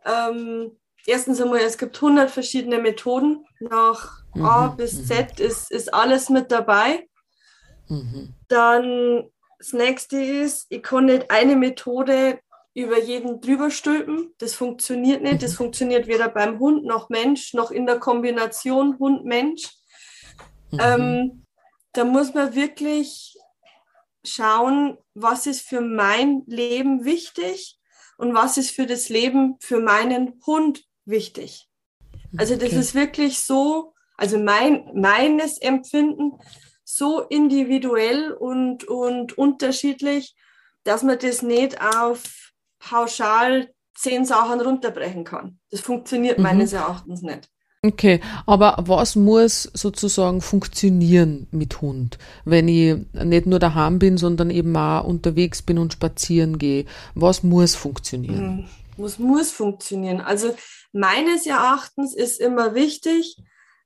ähm, 0.04 0.76
erstens 1.06 1.40
einmal, 1.40 1.61
es 1.61 1.78
gibt 1.78 1.97
100 1.97 2.30
verschiedene 2.30 2.78
Methoden. 2.78 3.47
Nach 3.61 4.23
mhm. 4.35 4.45
A 4.45 4.68
bis 4.68 4.95
mhm. 4.95 5.04
Z 5.04 5.40
ist, 5.40 5.71
ist 5.71 5.95
alles 5.95 6.28
mit 6.28 6.50
dabei. 6.50 7.09
Mhm. 7.88 8.35
Dann 8.49 9.30
das 9.59 9.73
nächste 9.73 10.21
ist, 10.21 10.66
ich 10.68 10.83
kann 10.83 11.06
nicht 11.06 11.30
eine 11.30 11.56
Methode 11.56 12.40
über 12.75 13.00
jeden 13.00 13.40
drüber 13.40 13.71
stülpen. 13.71 14.35
Das 14.38 14.54
funktioniert 14.54 15.23
nicht. 15.23 15.42
Das 15.42 15.52
mhm. 15.52 15.56
funktioniert 15.56 16.06
weder 16.06 16.28
beim 16.28 16.59
Hund 16.59 16.85
noch 16.85 17.09
Mensch, 17.09 17.54
noch 17.54 17.71
in 17.71 17.87
der 17.87 17.99
Kombination 17.99 18.99
Hund-Mensch. 18.99 19.71
Mhm. 20.73 20.80
Ähm, 20.80 21.45
da 21.92 22.04
muss 22.04 22.35
man 22.35 22.54
wirklich 22.54 23.38
schauen, 24.25 24.99
was 25.16 25.46
ist 25.46 25.62
für 25.62 25.80
mein 25.80 26.42
Leben 26.46 27.04
wichtig 27.04 27.78
und 28.18 28.35
was 28.35 28.58
ist 28.58 28.70
für 28.70 28.87
das 28.87 29.08
Leben 29.08 29.56
für 29.61 29.80
meinen 29.80 30.40
Hund 30.46 30.85
wichtig. 31.06 31.68
Also 32.37 32.54
das 32.54 32.68
okay. 32.68 32.78
ist 32.78 32.94
wirklich 32.94 33.40
so, 33.40 33.94
also 34.16 34.38
mein, 34.38 34.90
meines 34.94 35.58
Empfinden 35.58 36.32
so 36.85 37.20
individuell 37.23 38.32
und, 38.32 38.85
und 38.85 39.37
unterschiedlich, 39.38 40.37
dass 40.85 41.02
man 41.02 41.18
das 41.18 41.40
nicht 41.40 41.80
auf 41.80 42.52
pauschal 42.78 43.73
zehn 43.94 44.26
Sachen 44.26 44.61
runterbrechen 44.61 45.25
kann. 45.25 45.58
Das 45.70 45.80
funktioniert 45.80 46.37
mhm. 46.37 46.44
meines 46.44 46.75
Erachtens 46.75 47.23
nicht. 47.23 47.49
Okay, 47.83 48.21
aber 48.47 48.76
was 48.78 49.16
muss 49.16 49.64
sozusagen 49.75 50.40
funktionieren 50.40 51.47
mit 51.52 51.80
Hund, 51.80 52.18
wenn 52.45 52.68
ich 52.68 52.97
nicht 53.12 53.47
nur 53.47 53.59
daheim 53.59 53.99
bin, 53.99 54.18
sondern 54.18 54.50
eben 54.50 54.76
auch 54.76 55.04
unterwegs 55.04 55.62
bin 55.62 55.78
und 55.78 55.92
spazieren 55.92 56.59
gehe? 56.59 56.87
Was 57.14 57.42
muss 57.42 57.75
funktionieren? 57.75 58.59
Hm, 58.59 58.68
was 58.97 59.18
muss 59.18 59.52
funktionieren? 59.52 60.21
Also 60.21 60.56
meines 60.92 61.47
Erachtens 61.47 62.14
ist 62.14 62.40
immer 62.40 62.75
wichtig, 62.75 63.37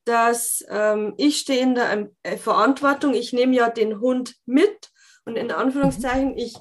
dass 0.05 0.65
ähm, 0.71 1.15
ich 1.19 1.39
stehe 1.39 1.61
in 1.61 1.75
der 1.75 2.09
äh, 2.23 2.37
Verantwortung, 2.37 3.13
ich 3.15 3.33
nehme 3.33 3.55
ja 3.55 3.69
den 3.69 4.01
Hund 4.01 4.37
mit 4.47 4.91
und 5.25 5.37
in 5.37 5.51
Anführungszeichen, 5.51 6.31
mhm. 6.31 6.39
ich, 6.39 6.57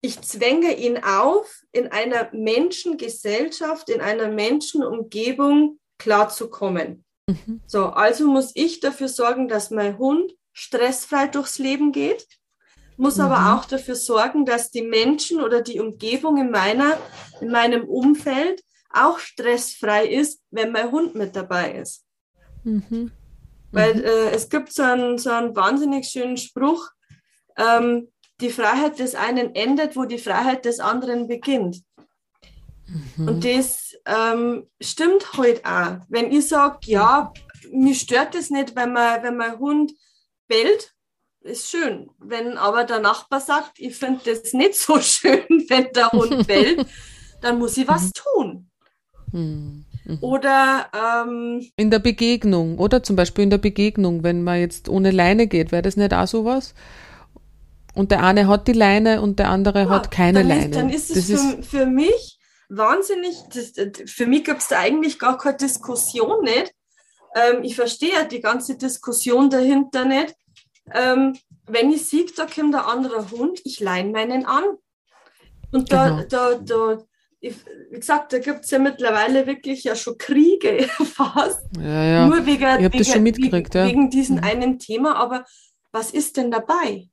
ich 0.00 0.20
zwänge 0.22 0.76
ihn 0.76 0.98
auf, 1.02 1.62
in 1.72 1.88
einer 1.88 2.30
Menschengesellschaft, 2.32 3.90
in 3.90 4.00
einer 4.00 4.28
Menschenumgebung 4.28 5.78
klarzukommen. 6.04 7.04
Mhm. 7.26 7.62
So, 7.66 7.86
also 7.86 8.26
muss 8.26 8.52
ich 8.54 8.80
dafür 8.80 9.08
sorgen, 9.08 9.48
dass 9.48 9.70
mein 9.70 9.96
Hund 9.96 10.32
stressfrei 10.52 11.26
durchs 11.28 11.58
Leben 11.58 11.92
geht, 11.92 12.26
muss 12.98 13.16
mhm. 13.16 13.24
aber 13.24 13.54
auch 13.54 13.64
dafür 13.64 13.94
sorgen, 13.96 14.44
dass 14.44 14.70
die 14.70 14.82
Menschen 14.82 15.40
oder 15.40 15.62
die 15.62 15.80
Umgebung 15.80 16.36
in 16.36 16.50
meiner, 16.50 16.98
in 17.40 17.50
meinem 17.50 17.84
Umfeld 17.84 18.62
auch 18.90 19.18
stressfrei 19.18 20.06
ist, 20.06 20.42
wenn 20.50 20.70
mein 20.70 20.92
Hund 20.92 21.14
mit 21.14 21.34
dabei 21.34 21.72
ist. 21.72 22.04
Mhm. 22.62 23.10
Weil 23.72 23.94
mhm. 23.94 24.04
äh, 24.04 24.30
es 24.30 24.50
gibt 24.50 24.72
so 24.72 24.82
einen, 24.82 25.18
so 25.18 25.30
einen 25.30 25.56
wahnsinnig 25.56 26.06
schönen 26.06 26.36
Spruch, 26.36 26.90
ähm, 27.56 28.12
die 28.40 28.50
Freiheit 28.50 28.98
des 28.98 29.14
einen 29.14 29.54
endet, 29.54 29.96
wo 29.96 30.04
die 30.04 30.18
Freiheit 30.18 30.66
des 30.66 30.78
anderen 30.78 31.26
beginnt. 31.26 31.82
Mhm. 33.16 33.28
Und 33.28 33.44
das 33.44 33.83
ähm, 34.06 34.66
stimmt 34.80 35.32
halt 35.34 35.64
auch. 35.64 35.98
Wenn 36.08 36.30
ich 36.32 36.48
sage, 36.48 36.78
ja, 36.84 37.32
mir 37.72 37.94
stört 37.94 38.34
es 38.34 38.50
nicht, 38.50 38.76
wenn, 38.76 38.92
man, 38.92 39.22
wenn 39.22 39.36
mein 39.36 39.58
Hund 39.58 39.92
bellt, 40.48 40.94
ist 41.40 41.70
schön. 41.70 42.10
Wenn 42.18 42.56
aber 42.56 42.84
der 42.84 43.00
Nachbar 43.00 43.40
sagt, 43.40 43.78
ich 43.78 43.96
finde 43.96 44.20
das 44.24 44.52
nicht 44.52 44.74
so 44.74 44.98
schön, 45.00 45.44
wenn 45.68 45.88
der 45.94 46.10
Hund 46.12 46.46
bellt, 46.46 46.86
dann 47.40 47.58
muss 47.58 47.76
ich 47.76 47.88
was 47.88 48.04
mhm. 48.04 48.12
tun. 48.14 48.70
Mhm. 49.32 49.84
Oder 50.20 50.86
ähm, 50.92 51.66
in 51.76 51.90
der 51.90 51.98
Begegnung, 51.98 52.78
oder 52.78 53.02
zum 53.02 53.16
Beispiel 53.16 53.44
in 53.44 53.50
der 53.50 53.58
Begegnung, 53.58 54.22
wenn 54.22 54.42
man 54.44 54.60
jetzt 54.60 54.88
ohne 54.88 55.10
Leine 55.10 55.46
geht, 55.46 55.72
wäre 55.72 55.82
das 55.82 55.96
nicht 55.96 56.12
auch 56.12 56.26
sowas? 56.26 56.74
Und 57.94 58.10
der 58.10 58.22
eine 58.22 58.48
hat 58.48 58.68
die 58.68 58.72
Leine 58.72 59.22
und 59.22 59.38
der 59.38 59.48
andere 59.48 59.84
ja, 59.84 59.88
hat 59.88 60.10
keine 60.10 60.40
dann 60.40 60.48
Leine. 60.48 60.64
Ist, 60.64 60.74
dann 60.74 60.90
ist 60.90 61.16
es 61.16 61.26
für, 61.26 61.62
für 61.62 61.86
mich 61.86 62.38
wahnsinnig, 62.68 63.36
das, 63.52 63.72
für 64.10 64.26
mich 64.26 64.44
gibt 64.44 64.60
es 64.60 64.68
da 64.68 64.78
eigentlich 64.78 65.18
gar 65.18 65.38
keine 65.38 65.56
Diskussion 65.56 66.42
nicht. 66.44 66.74
Ähm, 67.34 67.62
ich 67.62 67.76
verstehe 67.76 68.26
die 68.26 68.40
ganze 68.40 68.76
Diskussion 68.76 69.50
dahinter 69.50 70.04
nicht. 70.04 70.34
Ähm, 70.92 71.36
wenn 71.66 71.90
ich 71.90 72.06
sehe, 72.06 72.26
da 72.36 72.46
kommt 72.46 72.74
ein 72.74 72.80
anderer 72.80 73.30
Hund, 73.30 73.60
ich 73.64 73.80
leine 73.80 74.10
meinen 74.10 74.44
an. 74.46 74.64
Und 75.72 75.90
da, 75.92 76.08
genau. 76.08 76.24
da, 76.28 76.54
da, 76.54 77.04
ich, 77.40 77.56
wie 77.90 77.98
gesagt, 77.98 78.32
da 78.32 78.38
gibt 78.38 78.64
es 78.64 78.70
ja 78.70 78.78
mittlerweile 78.78 79.46
wirklich 79.46 79.84
ja 79.84 79.96
schon 79.96 80.16
Kriege 80.16 80.88
fast. 80.88 81.62
Ja, 81.78 82.04
ja. 82.04 82.26
Nur 82.26 82.46
wegen, 82.46 82.62
wegen, 82.62 83.52
wegen, 83.52 83.68
ja. 83.72 83.86
wegen 83.86 84.10
diesem 84.10 84.36
mhm. 84.36 84.44
einen 84.44 84.78
Thema. 84.78 85.16
Aber 85.16 85.44
was 85.92 86.10
ist 86.10 86.36
denn 86.36 86.50
dabei? 86.50 87.08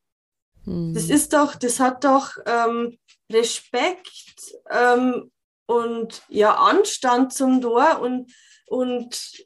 Mhm. 0.66 0.94
Das 0.94 1.10
ist 1.10 1.34
doch, 1.34 1.56
das 1.56 1.80
hat 1.80 2.04
doch 2.04 2.32
ähm, 2.46 2.98
Respekt 3.32 4.54
ähm, 4.70 5.32
und 5.72 6.24
ja, 6.28 6.56
Anstand 6.56 7.32
zum 7.34 7.62
Tor 7.62 8.02
und, 8.02 8.34
und 8.68 9.46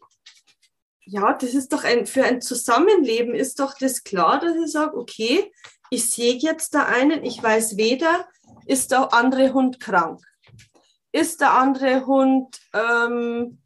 ja, 1.06 1.34
das 1.34 1.54
ist 1.54 1.72
doch 1.72 1.84
ein, 1.84 2.08
für 2.08 2.24
ein 2.24 2.42
Zusammenleben 2.42 3.36
ist 3.36 3.60
doch 3.60 3.76
das 3.78 4.04
klar, 4.04 4.40
dass 4.40 4.56
ich 4.56 4.72
sage, 4.72 4.98
okay, 4.98 5.52
ich 5.92 6.10
sehe 6.10 6.34
jetzt 6.34 6.74
da 6.74 6.86
einen, 6.86 7.24
ich 7.24 7.42
weiß 7.42 7.78
weder, 7.78 8.28
ist 8.66 8.92
der 8.92 9.14
andere 9.14 9.54
Hund 9.54 9.80
krank, 9.80 10.20
ist 11.12 11.42
der 11.42 11.52
andere 11.52 12.08
Hund 12.08 12.60
ähm, 12.74 13.60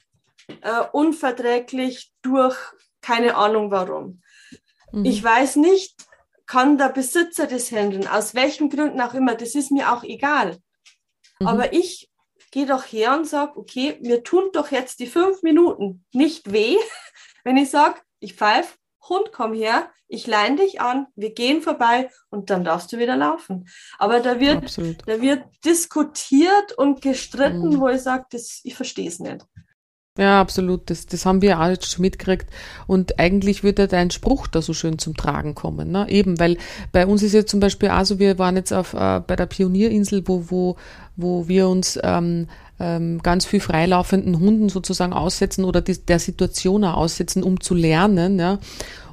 äh, 0.61 0.83
unverträglich 0.91 2.11
durch 2.21 2.57
keine 3.01 3.35
Ahnung 3.35 3.71
warum. 3.71 4.21
Mhm. 4.91 5.05
Ich 5.05 5.23
weiß 5.23 5.55
nicht, 5.55 5.95
kann 6.45 6.77
der 6.77 6.89
Besitzer 6.89 7.47
das 7.47 7.71
handeln, 7.71 8.05
aus 8.07 8.35
welchen 8.35 8.69
Gründen 8.69 8.99
auch 8.99 9.13
immer, 9.13 9.35
das 9.35 9.55
ist 9.55 9.71
mir 9.71 9.93
auch 9.93 10.03
egal. 10.03 10.57
Mhm. 11.39 11.47
Aber 11.47 11.71
ich 11.71 12.08
geh 12.51 12.65
doch 12.65 12.83
her 12.83 13.15
und 13.17 13.25
sag, 13.25 13.57
okay, 13.57 13.97
mir 14.01 14.23
tun 14.23 14.49
doch 14.53 14.71
jetzt 14.71 14.99
die 14.99 15.07
fünf 15.07 15.43
Minuten 15.43 16.05
nicht 16.13 16.51
weh, 16.51 16.77
wenn 17.43 17.57
ich 17.57 17.69
sage, 17.69 17.99
ich 18.19 18.35
pfeife 18.35 18.75
Hund, 19.07 19.31
komm 19.31 19.53
her, 19.53 19.89
ich 20.07 20.27
leine 20.27 20.57
dich 20.57 20.81
an, 20.81 21.07
wir 21.15 21.33
gehen 21.33 21.61
vorbei 21.61 22.09
und 22.29 22.49
dann 22.49 22.63
darfst 22.63 22.91
du 22.91 22.97
wieder 22.97 23.15
laufen. 23.15 23.67
Aber 23.97 24.19
da 24.19 24.39
wird, 24.39 24.77
da 25.07 25.21
wird 25.21 25.43
diskutiert 25.65 26.73
und 26.77 27.01
gestritten, 27.01 27.69
mhm. 27.69 27.79
wo 27.79 27.87
ich 27.87 28.01
sage, 28.01 28.25
ich 28.31 28.75
verstehe 28.75 29.07
es 29.07 29.19
nicht. 29.19 29.45
Ja, 30.19 30.41
absolut. 30.41 30.89
Das, 30.89 31.05
das 31.05 31.25
haben 31.25 31.41
wir 31.41 31.61
auch 31.61 31.69
jetzt 31.69 31.89
schon 31.89 32.01
mitgekriegt. 32.01 32.47
Und 32.87 33.19
eigentlich 33.19 33.63
würde 33.63 33.87
dein 33.87 34.11
Spruch 34.11 34.47
da 34.47 34.61
so 34.61 34.73
schön 34.73 34.99
zum 34.99 35.15
Tragen 35.15 35.55
kommen. 35.55 35.91
Ne? 35.91 36.09
Eben, 36.09 36.37
weil 36.39 36.57
bei 36.91 37.07
uns 37.07 37.23
ist 37.23 37.31
jetzt 37.31 37.49
zum 37.49 37.61
Beispiel 37.61 37.87
auch 37.87 38.03
so, 38.03 38.19
wir 38.19 38.37
waren 38.37 38.57
jetzt 38.57 38.73
auf, 38.73 38.93
äh, 38.93 39.21
bei 39.25 39.37
der 39.37 39.45
Pionierinsel, 39.45 40.23
wo, 40.25 40.43
wo, 40.49 40.75
wo 41.15 41.47
wir 41.47 41.69
uns 41.69 41.97
ähm, 42.03 42.47
ähm, 42.81 43.21
ganz 43.23 43.45
viel 43.45 43.61
freilaufenden 43.61 44.39
Hunden 44.39 44.67
sozusagen 44.67 45.13
aussetzen 45.13 45.63
oder 45.63 45.79
die, 45.79 45.97
der 45.97 46.19
Situation 46.19 46.83
auch 46.83 46.97
aussetzen, 46.97 47.41
um 47.41 47.61
zu 47.61 47.73
lernen. 47.73 48.39
Ja? 48.39 48.59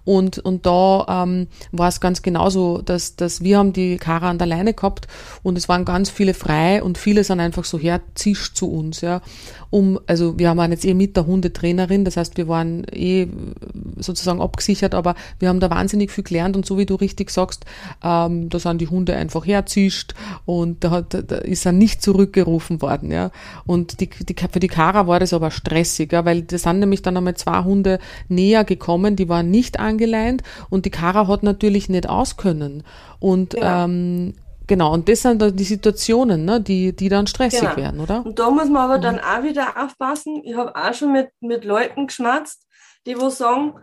Und, 0.07 0.39
und 0.39 0.67
da 0.67 1.25
ähm, 1.25 1.49
war 1.73 1.89
es 1.89 2.01
ganz 2.01 2.23
genauso, 2.23 2.81
dass, 2.81 3.17
dass 3.17 3.43
wir 3.43 3.59
haben 3.59 3.73
die 3.73 3.97
Kara 3.97 4.31
an 4.31 4.39
der 4.39 4.47
Leine 4.47 4.73
gehabt 4.73 5.09
und 5.43 5.59
es 5.59 5.69
waren 5.69 5.85
ganz 5.85 6.11
viele 6.11 6.33
frei 6.33 6.81
und 6.81 6.97
viele 6.97 7.25
sind 7.25 7.41
einfach 7.41 7.65
so 7.65 7.77
herzischt 7.77 8.57
zu 8.57 8.71
uns, 8.71 9.01
ja. 9.01 9.21
Um, 9.69 9.99
also 10.07 10.39
wir 10.39 10.49
haben 10.49 10.71
jetzt 10.71 10.85
eh 10.85 10.95
mit 10.95 11.17
der 11.17 11.27
Hundetrainerin, 11.27 12.05
das 12.05 12.17
heißt, 12.17 12.37
wir 12.37 12.47
waren 12.47 12.87
eh 12.93 13.27
sozusagen 13.99 14.41
abgesichert, 14.41 14.95
aber 14.95 15.17
wir 15.41 15.49
haben 15.49 15.59
da 15.59 15.69
wahnsinnig 15.71 16.13
viel 16.13 16.23
gelernt 16.23 16.55
und 16.55 16.65
so 16.65 16.79
wie 16.79 16.87
du 16.87 16.95
richtig 16.95 17.31
sagst, 17.31 17.65
ähm, 18.05 18.49
da 18.49 18.61
sind 18.61 18.81
die 18.81 18.87
Hunde 18.87 19.17
einfach 19.17 19.45
herzischt 19.45 20.15
und 20.45 20.85
da, 20.85 20.93
hat, 20.93 21.15
da 21.15 21.39
ist 21.39 21.67
er 21.67 21.73
nicht 21.73 22.01
zurückgerufen 22.01 22.81
worden, 22.81 23.11
ja. 23.11 23.33
Und 23.67 24.01
die, 24.01 24.09
die, 24.09 24.37
für 24.53 24.61
die 24.61 24.69
Kara 24.69 25.09
war 25.09 25.19
das 25.19 25.33
aber 25.33 25.51
stressig, 25.51 26.13
ja, 26.13 26.25
weil 26.25 26.43
da 26.43 26.59
sind 26.59 26.79
nämlich 26.79 27.03
dann 27.03 27.17
einmal 27.17 27.35
zwei 27.35 27.65
Hunde 27.65 27.99
näher 28.29 28.63
gekommen, 28.63 29.17
die 29.17 29.29
waren 29.29 29.51
nicht 29.51 29.81
angekommen 29.81 29.96
angeleint 29.97 30.43
und 30.71 30.85
die 30.85 30.91
Kara 30.91 31.27
hat 31.27 31.43
natürlich 31.43 31.89
nicht 31.89 32.09
auskönnen. 32.09 32.83
Und 33.19 33.55
ja. 33.55 33.85
ähm, 33.85 34.35
Genau, 34.69 34.93
und 34.93 35.09
das 35.09 35.23
sind 35.23 35.41
dann 35.41 35.55
die 35.55 35.65
Situationen, 35.65 36.45
ne, 36.45 36.61
die, 36.61 36.95
die 36.95 37.09
dann 37.09 37.29
stressig 37.29 37.61
genau. 37.61 37.77
werden, 37.77 38.01
oder? 38.01 38.27
Und 38.27 38.39
da 38.39 38.51
muss 38.51 38.69
man 38.69 38.91
aber 38.91 38.99
mhm. 38.99 39.03
dann 39.03 39.21
auch 39.21 39.45
wieder 39.45 39.75
aufpassen. 39.81 40.43
Ich 40.45 40.57
habe 40.57 40.75
auch 40.75 40.93
schon 40.93 41.13
mit, 41.13 41.29
mit 41.41 41.65
Leuten 41.65 42.09
geschmatzt, 42.09 42.67
die 43.07 43.17
wo 43.17 43.29
sagen, 43.29 43.75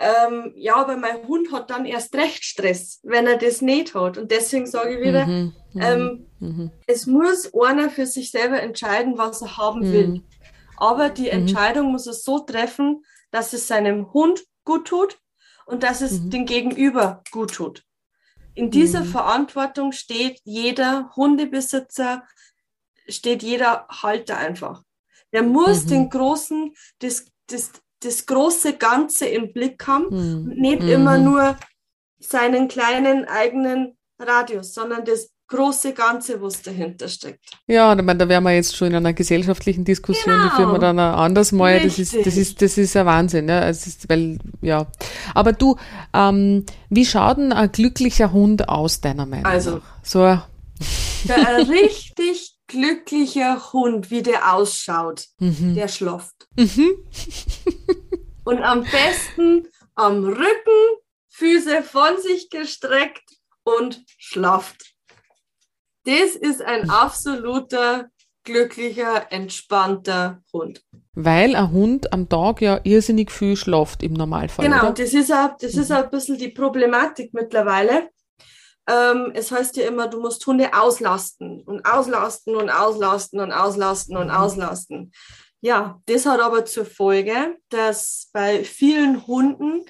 ähm, 0.00 0.52
ja, 0.56 0.74
aber 0.74 0.96
mein 0.96 1.26
Hund 1.28 1.52
hat 1.52 1.70
dann 1.70 1.86
erst 1.86 2.16
recht 2.16 2.44
Stress, 2.44 2.98
wenn 3.04 3.28
er 3.28 3.38
das 3.38 3.62
nicht 3.62 3.94
hat. 3.94 4.18
Und 4.18 4.32
deswegen 4.32 4.66
sage 4.66 4.96
ich 4.98 5.06
wieder, 5.06 5.24
mhm. 5.24 5.52
Mhm. 5.72 5.80
Ähm, 5.80 6.26
mhm. 6.40 6.70
es 6.88 7.06
muss 7.06 7.52
einer 7.54 7.90
für 7.90 8.06
sich 8.06 8.32
selber 8.32 8.60
entscheiden, 8.60 9.16
was 9.16 9.40
er 9.40 9.56
haben 9.56 9.80
mhm. 9.80 9.92
will. 9.92 10.22
Aber 10.76 11.10
die 11.10 11.26
mhm. 11.26 11.46
Entscheidung 11.46 11.92
muss 11.92 12.08
er 12.08 12.12
so 12.12 12.40
treffen, 12.40 13.04
dass 13.30 13.52
es 13.52 13.68
seinem 13.68 14.12
Hund 14.12 14.44
gut 14.64 14.88
tut 14.88 15.18
und 15.66 15.82
dass 15.82 16.00
es 16.00 16.20
mhm. 16.20 16.30
den 16.30 16.46
Gegenüber 16.46 17.22
gut 17.30 17.54
tut. 17.54 17.84
In 18.54 18.70
dieser 18.70 19.00
mhm. 19.00 19.08
Verantwortung 19.08 19.92
steht 19.92 20.40
jeder 20.44 21.10
Hundebesitzer, 21.16 22.24
steht 23.08 23.42
jeder 23.42 23.86
Halter 23.88 24.38
einfach. 24.38 24.82
Der 25.32 25.42
muss 25.42 25.84
mhm. 25.84 25.88
den 25.88 26.10
großen, 26.10 26.74
das, 27.00 27.26
das, 27.48 27.72
das 28.00 28.26
große 28.26 28.74
Ganze 28.74 29.26
im 29.26 29.52
Blick 29.52 29.86
haben 29.86 30.06
mhm. 30.10 30.50
und 30.50 30.58
nicht 30.58 30.82
immer 30.82 31.18
mhm. 31.18 31.24
nur 31.24 31.58
seinen 32.18 32.68
kleinen 32.68 33.24
eigenen 33.24 33.98
Radius, 34.18 34.72
sondern 34.72 35.04
das 35.04 35.33
große 35.48 35.92
Ganze, 35.92 36.40
was 36.40 36.62
dahinter 36.62 37.08
steckt. 37.08 37.44
Ja, 37.66 37.94
da 37.94 38.28
wären 38.28 38.44
wir 38.44 38.54
jetzt 38.54 38.76
schon 38.76 38.88
in 38.88 38.94
einer 38.94 39.12
gesellschaftlichen 39.12 39.84
Diskussion, 39.84 40.34
genau. 40.34 40.44
die 40.44 40.56
führen 40.56 40.72
wir 40.72 40.78
dann 40.78 40.98
anders 40.98 41.52
mal. 41.52 41.80
Das 41.80 41.98
ist, 41.98 42.14
das 42.14 42.36
ist, 42.36 42.62
das 42.62 42.78
ist 42.78 42.96
ein 42.96 43.06
Wahnsinn, 43.06 43.48
ja. 43.48 43.68
Es 43.68 43.86
ist, 43.86 44.08
weil, 44.08 44.38
ja. 44.62 44.86
Aber 45.34 45.52
du, 45.52 45.76
ähm, 46.12 46.64
wie 46.88 47.06
schaut 47.06 47.38
denn 47.38 47.52
ein 47.52 47.70
glücklicher 47.70 48.32
Hund 48.32 48.68
aus, 48.68 49.00
deiner 49.00 49.26
Meinung 49.26 49.46
also, 49.46 49.76
nach? 49.76 49.82
So 50.02 50.22
ein 50.22 50.42
richtig 51.68 52.56
glücklicher 52.66 53.72
Hund, 53.72 54.10
wie 54.10 54.22
der 54.22 54.54
ausschaut, 54.54 55.26
mhm. 55.38 55.74
der 55.74 55.88
schlaft. 55.88 56.48
Mhm. 56.56 56.90
Und 58.44 58.62
am 58.62 58.82
besten 58.82 59.66
am 59.94 60.24
Rücken, 60.24 60.98
Füße 61.28 61.82
von 61.82 62.20
sich 62.20 62.50
gestreckt 62.50 63.28
und 63.64 64.04
schlaft. 64.18 64.93
Das 66.04 66.36
ist 66.36 66.62
ein 66.62 66.90
absoluter, 66.90 68.08
glücklicher, 68.44 69.32
entspannter 69.32 70.42
Hund. 70.52 70.82
Weil 71.14 71.56
ein 71.56 71.70
Hund 71.70 72.12
am 72.12 72.28
Tag 72.28 72.60
ja 72.60 72.80
irrsinnig 72.84 73.30
viel 73.30 73.56
schlaft 73.56 74.02
im 74.02 74.12
Normalfall. 74.12 74.66
Genau, 74.66 74.82
oder? 74.82 74.92
das 74.92 75.14
ist 75.14 75.32
auch, 75.32 75.56
das 75.58 75.74
ist 75.74 75.90
auch 75.90 76.04
ein 76.04 76.10
bisschen 76.10 76.38
die 76.38 76.50
Problematik 76.50 77.32
mittlerweile. 77.32 78.10
Ähm, 78.86 79.32
es 79.34 79.50
heißt 79.50 79.76
ja 79.76 79.86
immer, 79.86 80.08
du 80.08 80.20
musst 80.20 80.46
Hunde 80.46 80.74
auslasten 80.74 81.62
und 81.62 81.86
auslasten 81.86 82.54
und 82.54 82.68
auslasten 82.68 83.40
und 83.40 83.52
auslasten 83.52 84.16
und 84.16 84.26
mhm. 84.26 84.34
auslasten. 84.34 85.12
Ja, 85.62 86.02
das 86.04 86.26
hat 86.26 86.40
aber 86.40 86.66
zur 86.66 86.84
Folge, 86.84 87.56
dass 87.70 88.28
bei 88.34 88.62
vielen 88.64 89.26
Hunden 89.26 89.86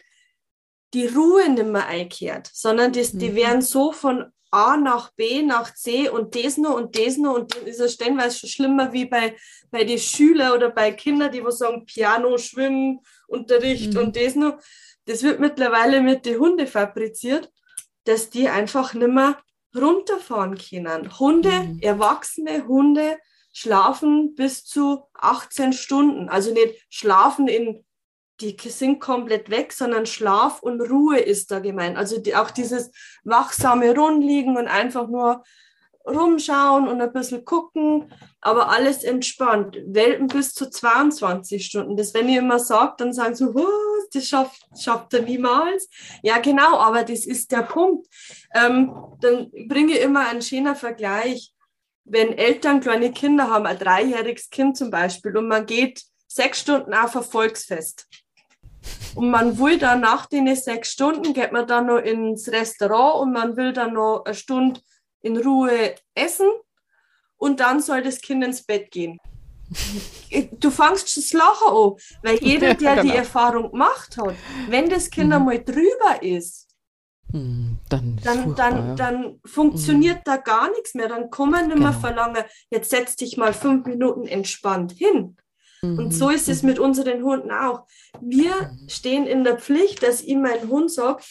die 0.93 1.07
Ruhe 1.07 1.51
nicht 1.51 1.67
mehr 1.67 1.87
einkehrt, 1.87 2.49
sondern 2.53 2.93
das, 2.93 3.11
die 3.11 3.31
mhm. 3.31 3.35
werden 3.35 3.63
so 3.63 3.91
von 3.91 4.27
A 4.55 4.77
nach 4.77 5.11
B 5.15 5.43
nach 5.43 5.75
C 5.75 6.09
und 6.09 6.37
das 6.37 6.57
noch 6.57 6.77
und 6.77 6.97
das 6.97 7.17
noch 7.17 7.35
und 7.35 7.55
dann 7.55 7.67
ist 7.67 7.81
es 7.81 7.95
stellenweise 7.95 8.39
schon 8.39 8.49
schlimmer 8.51 8.93
wie 8.93 9.05
bei, 9.05 9.37
bei 9.73 9.83
den 9.83 9.99
Schülern 9.99 10.53
oder 10.53 10.71
bei 10.71 10.93
Kindern, 10.93 11.33
die 11.33 11.45
wo 11.45 11.51
sagen 11.51 11.85
Piano, 11.85 12.39
Schwimmen, 12.39 13.01
Unterricht 13.27 13.95
mhm. 13.95 13.99
und 13.99 14.17
das 14.17 14.37
noch. 14.37 14.59
Das 15.07 15.23
wird 15.25 15.41
mittlerweile 15.41 16.01
mit 16.01 16.25
den 16.25 16.39
Hunden 16.39 16.69
fabriziert, 16.69 17.51
dass 18.05 18.31
die 18.31 18.49
einfach 18.49 18.95
nicht 18.95 19.09
mehr 19.09 19.39
runterfahren 19.77 20.57
können. 20.57 21.19
Hunde, 21.19 21.51
mhm. 21.51 21.81
erwachsene 21.81 22.67
Hunde 22.69 23.19
schlafen 23.53 24.37
bis 24.37 24.65
zu 24.65 25.03
18 25.15 25.73
Stunden. 25.73 26.29
Also 26.29 26.53
nicht 26.53 26.87
schlafen 26.91 27.49
in 27.49 27.85
die 28.41 28.57
sind 28.69 29.01
komplett 29.01 29.51
weg, 29.51 29.73
sondern 29.73 30.07
Schlaf 30.07 30.63
und 30.63 30.81
Ruhe 30.81 31.19
ist 31.19 31.51
da 31.51 31.61
gemeint. 31.61 31.97
Also 31.97 32.19
die, 32.19 32.35
auch 32.35 32.51
dieses 32.51 32.91
wachsame 33.23 33.95
Rundliegen 33.95 34.57
und 34.57 34.69
einfach 34.69 35.09
nur 35.09 35.43
rumschauen 36.07 36.87
und 36.87 37.01
ein 37.01 37.13
bisschen 37.13 37.45
gucken, 37.45 38.13
aber 38.41 38.69
alles 38.69 39.05
entspannt. 39.05 39.79
Welpen 39.87 40.27
bis 40.27 40.53
zu 40.53 40.69
22 40.69 41.65
Stunden. 41.65 41.97
Das, 41.97 42.13
wenn 42.13 42.29
ihr 42.29 42.41
immer 42.41 42.59
sagt, 42.59 43.01
dann 43.01 43.13
sagen 43.13 43.35
sie, 43.35 43.47
oh, 43.47 43.67
das 44.13 44.29
schafft, 44.29 44.67
schafft 44.79 45.15
er 45.15 45.23
niemals. 45.23 45.89
Ja, 46.23 46.39
genau, 46.39 46.77
aber 46.77 47.05
das 47.05 47.25
ist 47.25 47.53
der 47.53 47.63
Punkt. 47.63 48.07
Ähm, 48.55 48.95
dann 49.21 49.51
bringe 49.69 49.95
ich 49.95 50.03
immer 50.03 50.29
einen 50.29 50.43
schöner 50.43 50.75
Vergleich. 50.75 51.53
Wenn 52.05 52.37
Eltern 52.37 52.81
kleine 52.81 53.13
Kinder 53.13 53.49
haben, 53.49 53.65
ein 53.65 53.79
dreijähriges 53.79 54.51
Kind 54.51 54.77
zum 54.77 54.91
Beispiel, 54.91 55.35
und 55.39 55.49
man 55.49 55.65
geht 55.65 56.03
sechs 56.27 56.61
Stunden 56.61 56.93
auf 56.93 57.17
ein 57.17 57.23
Volksfest 57.23 58.07
und 59.15 59.31
man 59.31 59.59
will 59.59 59.79
dann 59.79 60.01
nach 60.01 60.27
den 60.27 60.55
sechs 60.55 60.93
Stunden, 60.93 61.33
geht 61.35 61.53
man 61.53 61.67
dann 61.67 61.87
noch 61.87 61.99
ins 61.99 62.49
Restaurant 62.49 63.23
und 63.23 63.33
man 63.33 63.57
will 63.57 63.73
dann 63.73 63.95
noch 63.95 64.25
eine 64.25 64.35
Stunde 64.35 64.81
in 65.23 65.37
Ruhe 65.37 65.95
essen 66.15 66.49
und 67.37 67.61
dann 67.61 67.81
soll 67.81 68.03
das 68.03 68.21
Kind 68.21 68.45
ins 68.45 68.63
Bett 68.63 68.91
gehen. 68.91 69.19
Du 70.59 70.73
fangst 70.73 71.17
das 71.17 71.33
Lachen 71.33 71.69
an, 71.69 71.93
weil 72.23 72.43
jeder, 72.43 72.75
der 72.75 72.97
ja, 72.97 73.03
genau. 73.03 73.13
die 73.13 73.17
Erfahrung 73.17 73.71
gemacht 73.71 74.17
hat, 74.17 74.35
wenn 74.69 74.91
das 74.91 75.09
Kind 75.09 75.29
mhm. 75.29 75.35
einmal 75.35 75.63
drüber 75.63 76.23
ist, 76.23 76.75
hm, 77.31 77.79
dann, 77.89 78.21
dann, 78.23 78.55
dann, 78.55 78.97
dann 78.97 79.41
funktioniert 79.45 80.19
mhm. 80.19 80.23
da 80.25 80.37
gar 80.37 80.71
nichts 80.71 80.95
mehr. 80.95 81.09
Dann 81.09 81.31
kann 81.31 81.51
man 81.51 81.69
nicht 81.69 81.79
mehr 81.79 81.89
genau. 81.91 82.01
verlangen, 82.01 82.45
jetzt 82.71 82.91
setz 82.91 83.17
dich 83.17 83.37
mal 83.37 83.53
fünf 83.53 83.87
Minuten 83.87 84.27
entspannt 84.27 84.93
hin. 84.93 85.37
Und 85.99 86.11
so 86.13 86.31
ist 86.31 86.49
es 86.49 86.63
mit 86.63 86.79
unseren 86.79 87.23
Hunden 87.23 87.51
auch. 87.51 87.87
Wir 88.21 88.77
stehen 88.89 89.27
in 89.27 89.45
der 89.45 89.59
Pflicht, 89.59 90.03
dass 90.03 90.23
ihm 90.23 90.43
mein 90.43 90.69
Hund 90.69 90.91
sagt, 90.91 91.25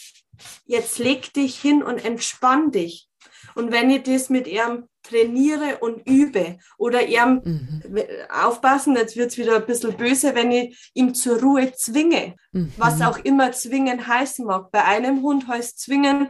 jetzt 0.66 1.00
leg 1.00 1.34
dich 1.34 1.60
hin 1.60 1.84
und 1.84 2.04
entspann 2.04 2.72
dich. 2.72 3.10
Und 3.56 3.72
wenn 3.72 3.90
ich 3.90 4.04
das 4.04 4.30
mit 4.30 4.48
ihm 4.48 4.86
trainiere 5.04 5.78
und 5.80 6.08
übe 6.08 6.58
oder 6.78 7.06
ihm 7.06 7.42
mhm. 7.44 7.84
aufpassen, 8.30 8.96
jetzt 8.96 9.16
wird 9.16 9.32
es 9.32 9.38
wieder 9.38 9.58
ein 9.58 9.66
bisschen 9.66 9.96
böse, 9.96 10.34
wenn 10.34 10.52
ich 10.52 10.92
ihm 10.94 11.14
zur 11.14 11.40
Ruhe 11.40 11.72
zwinge, 11.74 12.36
mhm. 12.52 12.72
was 12.78 13.02
auch 13.02 13.18
immer 13.20 13.52
zwingen 13.52 14.08
heißen 14.08 14.46
mag. 14.46 14.72
Bei 14.72 14.84
einem 14.86 15.22
Hund 15.22 15.48
heißt 15.48 15.80
zwingen, 15.80 16.30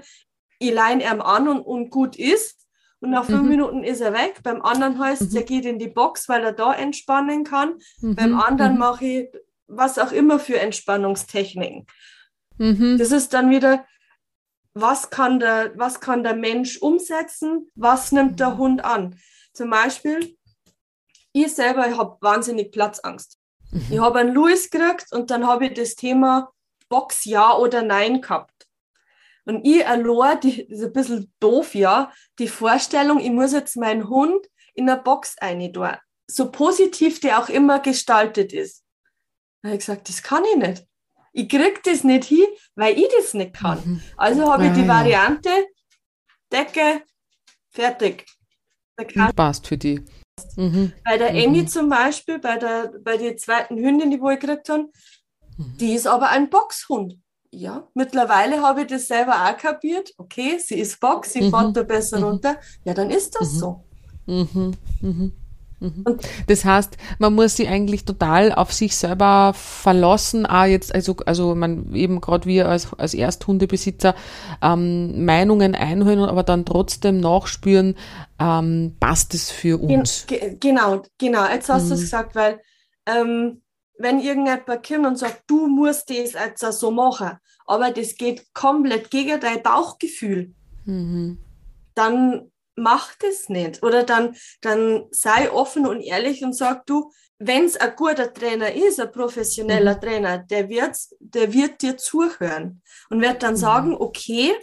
ich 0.60 0.74
leine 0.74 1.04
ihm 1.04 1.22
an 1.22 1.48
und, 1.48 1.62
und 1.62 1.90
gut 1.90 2.16
ist 2.16 2.62
und 3.04 3.10
nach 3.10 3.26
fünf 3.26 3.44
mhm. 3.44 3.50
Minuten 3.50 3.84
ist 3.84 4.00
er 4.00 4.13
weg. 4.13 4.39
Beim 4.44 4.62
anderen 4.62 4.98
heißt 4.98 5.24
es, 5.24 5.32
mhm. 5.32 5.38
er 5.38 5.44
geht 5.44 5.66
in 5.66 5.78
die 5.78 5.89
Box, 5.89 6.30
weil 6.30 6.42
er 6.42 6.54
da 6.54 6.74
entspannen 6.74 7.44
kann. 7.44 7.76
Mhm. 8.00 8.16
Beim 8.16 8.39
anderen 8.39 8.74
mhm. 8.74 8.80
mache 8.80 9.06
ich 9.06 9.30
was 9.68 10.00
auch 10.00 10.13
immer 10.13 10.39
für 10.39 10.58
Entspannungstechniken. 10.58 11.86
Mhm. 12.58 12.98
Das 12.98 13.12
ist 13.12 13.34
dann 13.34 13.50
wieder, 13.50 13.86
was 14.74 15.10
kann, 15.10 15.42
der, 15.42 15.74
was 15.76 16.00
kann 16.00 16.24
der 16.24 16.36
Mensch 16.36 16.78
umsetzen, 16.78 17.70
was 17.76 18.13
nimmt 18.13 18.39
der 18.39 18.58
Hund 18.58 18.86
an. 18.86 19.20
Zum 19.52 19.70
Beispiel, 19.70 20.38
ich 21.34 21.54
selber 21.54 21.98
habe 21.98 22.18
wahnsinnig 22.22 22.72
Platzangst. 22.72 23.38
Ich 23.89 24.00
habe 24.00 24.20
einen 24.20 24.34
Louis 24.34 24.70
gekriegt 24.70 25.12
und 25.12 25.30
dann 25.30 25.46
habe 25.46 25.66
ich 25.66 25.74
das 25.74 25.96
Thema 25.96 26.54
Box 26.88 27.26
ja 27.26 27.54
oder 27.54 27.82
nein 27.82 28.22
gehabt. 28.22 28.53
Und 29.45 29.65
ich 29.65 29.86
allein, 29.86 30.39
die 30.39 30.62
ist 30.62 30.84
ein 30.84 30.93
bisschen 30.93 31.34
doof, 31.39 31.75
ja, 31.75 32.12
die 32.39 32.47
Vorstellung, 32.47 33.19
ich 33.19 33.32
muss 33.32 33.51
jetzt 33.51 33.75
meinen 33.75 34.08
Hund 34.08 34.47
in 34.73 34.89
eine 34.89 35.01
Box 35.01 35.36
rein 35.41 35.71
tun. 35.73 35.89
So 36.27 36.51
positiv 36.51 37.19
der 37.19 37.39
auch 37.39 37.49
immer 37.49 37.79
gestaltet 37.79 38.53
ist. 38.53 38.84
Da 39.62 39.69
habe 39.69 39.75
ich 39.75 39.86
gesagt, 39.86 40.10
das 40.10 40.23
kann 40.23 40.43
ich 40.45 40.58
nicht. 40.58 40.88
Ich 41.34 41.49
krieg 41.49 41.82
das 41.84 42.03
nicht 42.03 42.25
hin, 42.25 42.45
weil 42.75 42.97
ich 42.97 43.08
das 43.17 43.34
nicht 43.34 43.53
kann. 43.53 43.79
Mhm. 43.84 44.03
Also 44.17 44.51
habe 44.51 44.67
ich 44.67 44.73
die 44.73 44.88
Variante, 44.88 45.49
Decke, 46.51 47.03
fertig. 47.71 48.25
Passt 49.36 49.67
für 49.67 49.77
die. 49.77 50.06
Mhm. 50.56 50.93
Bei 51.03 51.17
der 51.17 51.32
Emmy 51.32 51.62
mhm. 51.62 51.67
zum 51.67 51.89
Beispiel, 51.89 52.39
bei 52.39 52.58
der, 52.58 52.93
bei 53.03 53.17
der 53.17 53.36
zweiten 53.38 53.77
Hündin, 53.77 54.12
die 54.12 54.17
ich 54.17 54.39
gekriegt 54.39 54.69
habe, 54.69 54.89
mhm. 55.58 55.77
die 55.79 55.93
ist 55.93 56.08
aber 56.08 56.29
ein 56.29 56.49
Boxhund. 56.49 57.19
Ja, 57.56 57.88
mittlerweile 57.94 58.63
habe 58.63 58.82
ich 58.82 58.88
das 58.88 59.08
selber 59.08 59.34
auch 59.46 59.56
kapiert. 59.56 60.12
Okay, 60.18 60.58
sie 60.58 60.80
ist 60.80 61.00
Box, 61.00 61.34
sie 61.34 61.42
mhm. 61.44 61.52
fährt 61.52 61.78
da 61.78 61.84
besser 61.84 62.18
mhm. 62.18 62.24
runter. 62.24 62.56
Ja, 62.84 62.96
dann 62.96 63.12
ist 63.12 63.38
das 63.39 63.52
so. 63.52 63.84
Das 66.48 66.66
heißt, 66.66 66.98
man 67.20 67.36
muss 67.36 67.58
sich 67.58 67.68
eigentlich 67.68 68.06
total 68.06 68.54
auf 68.54 68.72
sich 68.74 68.96
selber 68.96 69.52
verlassen. 69.54 70.46
Auch 70.46 70.63
jetzt, 70.63 70.96
also, 70.96 71.18
also 71.26 71.54
man 71.54 71.94
eben 71.94 72.22
gerade 72.22 72.46
wir 72.46 72.70
als, 72.70 72.94
als 72.94 73.13
Ersthundebesitzer 73.13 74.16
ähm, 74.62 75.26
Meinungen 75.26 75.76
einholen, 75.76 76.22
aber 76.22 76.44
dann 76.44 76.66
trotzdem 76.66 77.20
nachspüren, 77.20 77.96
ähm, 78.39 78.96
passt 79.00 79.34
es 79.34 79.52
für 79.52 79.78
uns. 79.78 80.26
Gen 80.26 80.58
genau, 80.60 81.04
genau. 81.18 81.46
Jetzt 81.52 81.70
hast 81.70 81.86
mhm. 81.86 81.89
du 81.89 81.96
es 81.96 82.02
gesagt, 82.02 82.34
weil 82.34 82.62
ähm, 83.06 83.62
wenn 84.04 84.20
irgendjemand 84.20 84.86
kommt 84.86 85.08
und 85.08 85.18
sagt, 85.18 85.44
du 85.48 85.68
musst 85.68 86.10
das 86.10 86.34
jetzt 86.34 86.60
so 86.60 86.92
machen, 86.92 87.38
aber 87.66 87.92
das 87.92 88.16
geht 88.16 88.54
komplett 88.54 89.10
gegen 89.10 89.39
dein 89.39 89.63
Bauchgefühl, 89.63 90.54
mhm. 90.86 91.39
dann 91.96 92.52
mach 92.76 93.16
das 93.16 93.50
nicht. 93.50 93.82
Oder 93.84 94.04
dann, 94.04 94.36
dann 94.62 95.06
sei 95.12 95.52
offen 95.52 95.88
und 95.88 96.02
ehrlich 96.02 96.44
und 96.44 96.54
sag 96.54 96.86
du, 96.86 97.12
wenn 97.39 97.66
es 97.66 97.78
ein 97.78 97.96
guter 97.96 98.32
Trainer 98.34 98.74
ist, 98.74 99.00
ein 99.00 99.12
professioneller 99.12 99.96
mhm. 99.96 100.02
Trainer, 100.02 100.38
der 100.39 100.70
wird, 100.70 100.96
der 101.20 101.54
wird 101.54 101.82
dir 101.82 101.98
zuhören 101.98 102.82
und 103.10 103.22
wird 103.22 103.44
dann 103.44 103.54
mhm. 103.54 103.58
sagen, 103.58 103.96
okay, 103.96 104.54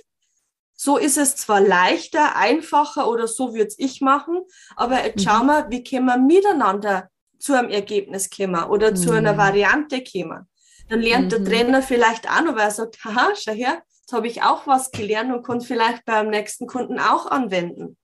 so 0.74 0.96
ist 0.96 1.18
es 1.18 1.37
zwar 1.37 1.61
leichter, 1.61 2.37
einfacher 2.37 3.09
oder 3.09 3.26
so 3.29 3.55
würde 3.55 3.74
ich 3.76 4.00
machen, 4.00 4.40
aber 4.76 5.05
jetzt 5.05 5.18
mhm. 5.18 5.29
schauen 5.29 5.46
wir, 5.46 5.66
wie 5.68 5.85
können 5.85 6.07
wir 6.07 6.16
miteinander 6.16 7.11
zu 7.40 7.59
einem 7.59 7.70
Ergebnis 7.70 8.31
kommen 8.31 8.64
oder 8.64 8.94
zu 8.94 9.12
einer 9.12 9.33
mhm. 9.33 9.38
Variante 9.38 10.05
kommen. 10.05 10.46
Dann 10.88 11.00
lernt 11.00 11.33
der 11.33 11.40
mhm. 11.40 11.44
Trainer 11.46 11.83
vielleicht 11.83 12.29
auch 12.29 12.42
noch, 12.42 12.55
weil 12.55 12.64
er 12.64 12.70
sagt, 12.70 13.05
haha, 13.05 13.33
schau 13.37 13.53
her, 13.53 13.83
jetzt 14.00 14.12
habe 14.12 14.26
ich 14.26 14.42
auch 14.42 14.66
was 14.66 14.90
gelernt 14.90 15.33
und 15.33 15.42
konnte 15.42 15.66
vielleicht 15.66 16.05
beim 16.05 16.31
nächsten 16.31 16.66
Kunden 16.66 16.98
auch 16.98 17.26
anwenden. 17.26 17.96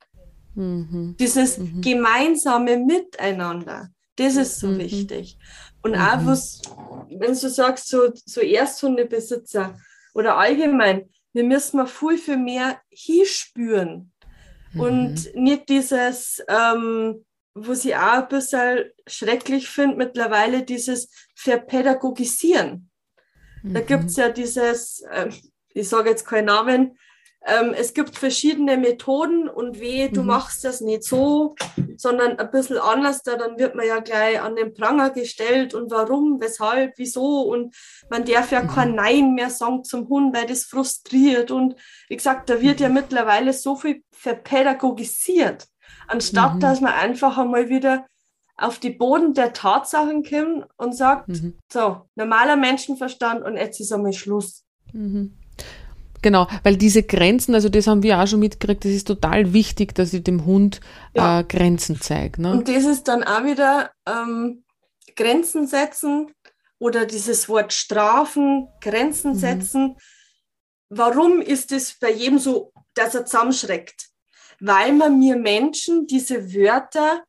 Mhm. 0.54 1.16
Dieses 1.18 1.58
mhm. 1.58 1.80
gemeinsame 1.82 2.78
Miteinander, 2.78 3.90
das 4.16 4.36
ist 4.36 4.60
so 4.60 4.68
mhm. 4.68 4.78
wichtig. 4.78 5.36
Und 5.82 5.96
auch 5.96 6.20
mhm. 6.20 6.26
was, 6.26 6.62
wenn 7.10 7.32
du 7.32 7.50
sagst, 7.50 7.88
so, 7.88 8.12
so 8.24 8.40
Ersthundebesitzer 8.40 9.78
oder 10.14 10.36
allgemein, 10.36 11.10
wir 11.32 11.44
müssen 11.44 11.76
mal 11.76 11.86
viel, 11.86 12.18
viel 12.18 12.38
mehr 12.38 12.80
hinspüren. 12.88 14.12
Und 14.74 15.34
mhm. 15.34 15.42
nicht 15.42 15.68
dieses, 15.68 16.42
ähm, 16.48 17.24
was 17.58 17.84
ich 17.84 17.96
auch 17.96 18.22
ein 18.22 18.28
bisschen 18.28 18.90
schrecklich 19.06 19.68
finde, 19.68 19.96
mittlerweile 19.96 20.62
dieses 20.62 21.08
Verpädagogisieren. 21.34 22.90
Da 23.62 23.80
gibt 23.80 24.04
es 24.04 24.16
ja 24.16 24.28
dieses, 24.28 25.02
äh, 25.10 25.30
ich 25.70 25.88
sage 25.88 26.10
jetzt 26.10 26.26
keinen 26.26 26.44
Namen, 26.44 26.96
ähm, 27.44 27.74
es 27.76 27.94
gibt 27.94 28.16
verschiedene 28.16 28.76
Methoden 28.76 29.48
und 29.48 29.78
weh, 29.78 30.08
du 30.08 30.22
mhm. 30.22 30.28
machst 30.28 30.64
das 30.64 30.80
nicht 30.80 31.04
so, 31.04 31.54
sondern 31.96 32.38
ein 32.38 32.50
bisschen 32.50 32.78
anders, 32.78 33.22
da 33.22 33.36
dann 33.36 33.58
wird 33.58 33.76
man 33.76 33.86
ja 33.86 34.00
gleich 34.00 34.40
an 34.40 34.56
den 34.56 34.74
Pranger 34.74 35.10
gestellt 35.10 35.72
und 35.72 35.90
warum, 35.92 36.40
weshalb, 36.40 36.94
wieso 36.96 37.42
und 37.42 37.74
man 38.10 38.24
darf 38.24 38.50
ja 38.50 38.62
mhm. 38.62 38.68
kein 38.68 38.94
Nein 38.96 39.34
mehr 39.34 39.50
sagen 39.50 39.84
zum 39.84 40.08
Hund, 40.08 40.34
weil 40.34 40.46
das 40.46 40.64
frustriert 40.64 41.52
und 41.52 41.76
wie 42.08 42.16
gesagt, 42.16 42.50
da 42.50 42.60
wird 42.60 42.80
ja 42.80 42.88
mhm. 42.88 42.94
mittlerweile 42.94 43.52
so 43.52 43.76
viel 43.76 44.02
verpädagogisiert, 44.10 45.68
anstatt 46.08 46.54
mhm. 46.56 46.60
dass 46.60 46.80
man 46.80 46.92
einfach 46.92 47.38
einmal 47.38 47.68
wieder 47.68 48.06
auf 48.56 48.78
die 48.78 48.90
Boden 48.90 49.34
der 49.34 49.52
Tatsachen 49.52 50.24
kommt 50.24 50.66
und 50.76 50.96
sagt, 50.96 51.28
mhm. 51.28 51.58
so, 51.70 52.02
normaler 52.14 52.56
Menschenverstand 52.56 53.44
und 53.44 53.56
jetzt 53.56 53.80
ist 53.80 53.92
einmal 53.92 54.12
Schluss. 54.12 54.64
Mhm. 54.92 55.36
Genau, 56.22 56.48
weil 56.62 56.76
diese 56.76 57.02
Grenzen, 57.02 57.54
also 57.54 57.68
das 57.68 57.86
haben 57.86 58.02
wir 58.02 58.18
auch 58.18 58.26
schon 58.26 58.40
mitgekriegt, 58.40 58.84
das 58.84 58.92
ist 58.92 59.06
total 59.06 59.52
wichtig, 59.52 59.94
dass 59.94 60.12
ich 60.12 60.24
dem 60.24 60.44
Hund 60.46 60.80
ja. 61.14 61.40
äh, 61.40 61.44
Grenzen 61.44 62.00
zeige. 62.00 62.42
Ne? 62.42 62.52
Und 62.52 62.68
das 62.68 62.84
ist 62.84 63.08
dann 63.08 63.22
auch 63.22 63.44
wieder 63.44 63.90
ähm, 64.06 64.64
Grenzen 65.14 65.66
setzen 65.66 66.32
oder 66.78 67.06
dieses 67.06 67.48
Wort 67.48 67.72
strafen, 67.72 68.68
Grenzen 68.80 69.32
mhm. 69.32 69.38
setzen. 69.38 69.96
Warum 70.88 71.40
ist 71.40 71.72
es 71.72 71.98
bei 71.98 72.10
jedem 72.10 72.38
so, 72.38 72.72
dass 72.94 73.14
er 73.14 73.24
zusammenschreckt? 73.26 74.08
Weil 74.60 74.92
man 74.92 75.18
mir 75.18 75.36
Menschen 75.36 76.06
diese 76.06 76.54
Wörter 76.54 77.22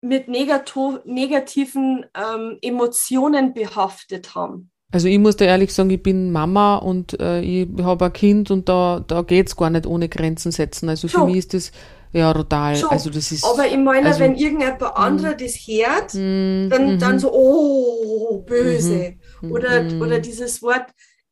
mit 0.00 0.28
negativen 0.28 2.06
ähm, 2.14 2.58
Emotionen 2.60 3.54
behaftet 3.54 4.34
haben. 4.34 4.70
Also 4.92 5.08
ich 5.08 5.18
muss 5.18 5.36
da 5.36 5.46
ehrlich 5.46 5.74
sagen, 5.74 5.90
ich 5.90 6.02
bin 6.02 6.30
Mama 6.30 6.76
und 6.76 7.18
äh, 7.20 7.40
ich 7.40 7.68
habe 7.82 8.04
ein 8.04 8.12
Kind 8.12 8.50
und 8.52 8.68
da, 8.68 9.02
da 9.04 9.22
geht 9.22 9.48
es 9.48 9.56
gar 9.56 9.70
nicht 9.70 9.86
ohne 9.86 10.08
Grenzen 10.08 10.52
setzen. 10.52 10.88
Also 10.88 11.08
für 11.08 11.24
mich 11.24 11.38
ist 11.38 11.54
das 11.54 11.72
ja 12.12 12.32
total. 12.32 12.76
Schon. 12.76 12.90
Also 12.90 13.10
das 13.10 13.32
ist, 13.32 13.44
Aber 13.44 13.66
ich 13.66 13.76
meine, 13.76 14.06
also, 14.06 14.20
wenn 14.20 14.36
irgendjemand 14.36 14.80
mm. 14.80 14.84
anderer 14.94 15.34
das 15.34 15.54
hört, 15.66 16.14
mm, 16.14 16.70
dann, 16.70 16.94
mm 16.94 16.98
dann 17.00 17.18
so, 17.18 17.32
oh, 17.32 18.44
böse. 18.46 19.16
Mm 19.40 19.50
Oder, 19.50 19.82
mm 19.82 20.00
oder 20.00 20.20
dieses 20.20 20.62
Wort 20.62 20.86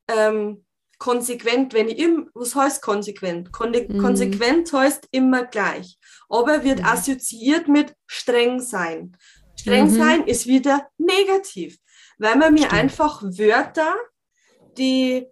ähm, 0.09 0.65
konsequent, 1.03 1.75
wenn 1.75 1.89
ich 1.89 1.99
im, 1.99 2.31
was 2.35 2.55
heißt 2.55 2.81
konsequent? 2.83 3.53
Kon 3.53 3.73
mm. 3.73 3.99
Konsequent 3.99 4.73
heißt 4.73 5.09
immer 5.11 5.45
gleich. 5.45 5.99
Aber 6.29 6.63
wird 6.63 6.85
assoziiert 6.85 7.67
mit 7.69 7.95
streng 8.07 8.61
sein. 8.61 9.17
Streng 9.59 9.89
-hmm. 9.89 9.97
sein 9.97 10.27
ist 10.27 10.47
wieder 10.47 10.89
negativ 10.99 11.79
weil 12.23 12.37
man 12.37 12.55
mir 12.55 12.73
einfach 12.73 13.23
Wörter, 13.23 13.95
die, 14.79 15.27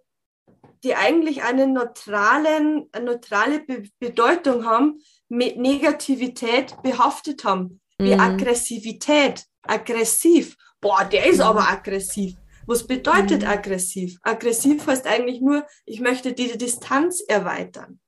die 0.83 0.95
eigentlich 0.95 1.41
eine, 1.41 1.67
neutralen, 1.67 2.89
eine 2.91 3.05
neutrale 3.05 3.61
Be 3.61 3.83
Bedeutung 3.97 4.65
haben, 4.65 5.01
mit 5.29 5.57
Negativität 5.57 6.75
behaftet 6.83 7.45
haben. 7.45 7.79
Wie 7.97 8.13
mhm. 8.13 8.19
Aggressivität, 8.19 9.45
aggressiv. 9.61 10.57
Boah, 10.81 11.05
der 11.05 11.27
ist 11.27 11.37
mhm. 11.37 11.43
aber 11.43 11.69
aggressiv. 11.69 12.35
Was 12.67 12.85
bedeutet 12.85 13.41
mhm. 13.41 13.47
aggressiv? 13.47 14.17
Aggressiv 14.23 14.85
heißt 14.87 15.07
eigentlich 15.07 15.41
nur, 15.41 15.65
ich 15.85 15.99
möchte 15.99 16.33
diese 16.33 16.57
Distanz 16.57 17.21
erweitern. 17.21 17.99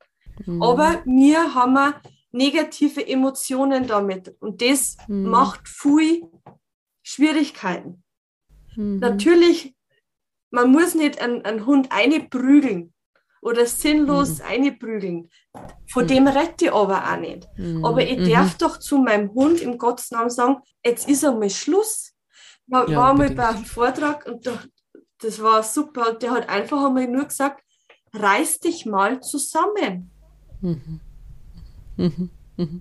Mhm. 0.46 0.62
Aber 0.62 1.02
mir 1.04 1.54
haben 1.54 1.74
wir 1.74 2.00
negative 2.32 3.06
Emotionen 3.06 3.86
damit. 3.86 4.34
Und 4.40 4.60
das 4.60 4.96
mhm. 5.08 5.24
macht 5.24 5.68
viel 5.68 6.22
Schwierigkeiten. 7.02 8.02
Mhm. 8.76 8.98
Natürlich, 8.98 9.74
man 10.50 10.70
muss 10.70 10.94
nicht 10.94 11.20
einen, 11.20 11.44
einen 11.44 11.66
Hund 11.66 11.88
einprügeln 11.90 12.92
oder 13.40 13.66
sinnlos 13.66 14.38
mhm. 14.38 14.44
einprügeln. 14.48 15.30
Von 15.86 16.04
mhm. 16.04 16.08
dem 16.08 16.26
rette 16.26 16.66
ich 16.66 16.72
aber 16.72 17.12
auch 17.12 17.18
nicht. 17.18 17.46
Mhm. 17.56 17.84
Aber 17.84 18.02
ich 18.02 18.28
darf 18.30 18.56
doch 18.56 18.78
zu 18.78 18.98
meinem 18.98 19.32
Hund 19.32 19.60
im 19.60 19.78
Gottes 19.78 20.10
Namen 20.10 20.30
sagen, 20.30 20.56
jetzt 20.84 21.08
ist 21.08 21.24
einmal 21.24 21.50
Schluss. 21.50 22.13
Ich 22.66 22.88
ja, 22.88 22.98
war 22.98 23.14
mal 23.14 23.30
bei 23.30 23.48
einem 23.48 23.64
Vortrag 23.64 24.26
und 24.26 24.46
da, 24.46 24.58
das 25.20 25.42
war 25.42 25.62
super. 25.62 26.14
Der 26.14 26.30
hat 26.32 26.48
einfach 26.48 26.86
einmal 26.86 27.06
nur 27.06 27.24
gesagt, 27.24 27.62
reiß 28.14 28.60
dich 28.60 28.86
mal 28.86 29.20
zusammen. 29.20 30.10
Mhm. 30.60 31.00
Mhm. 31.96 32.30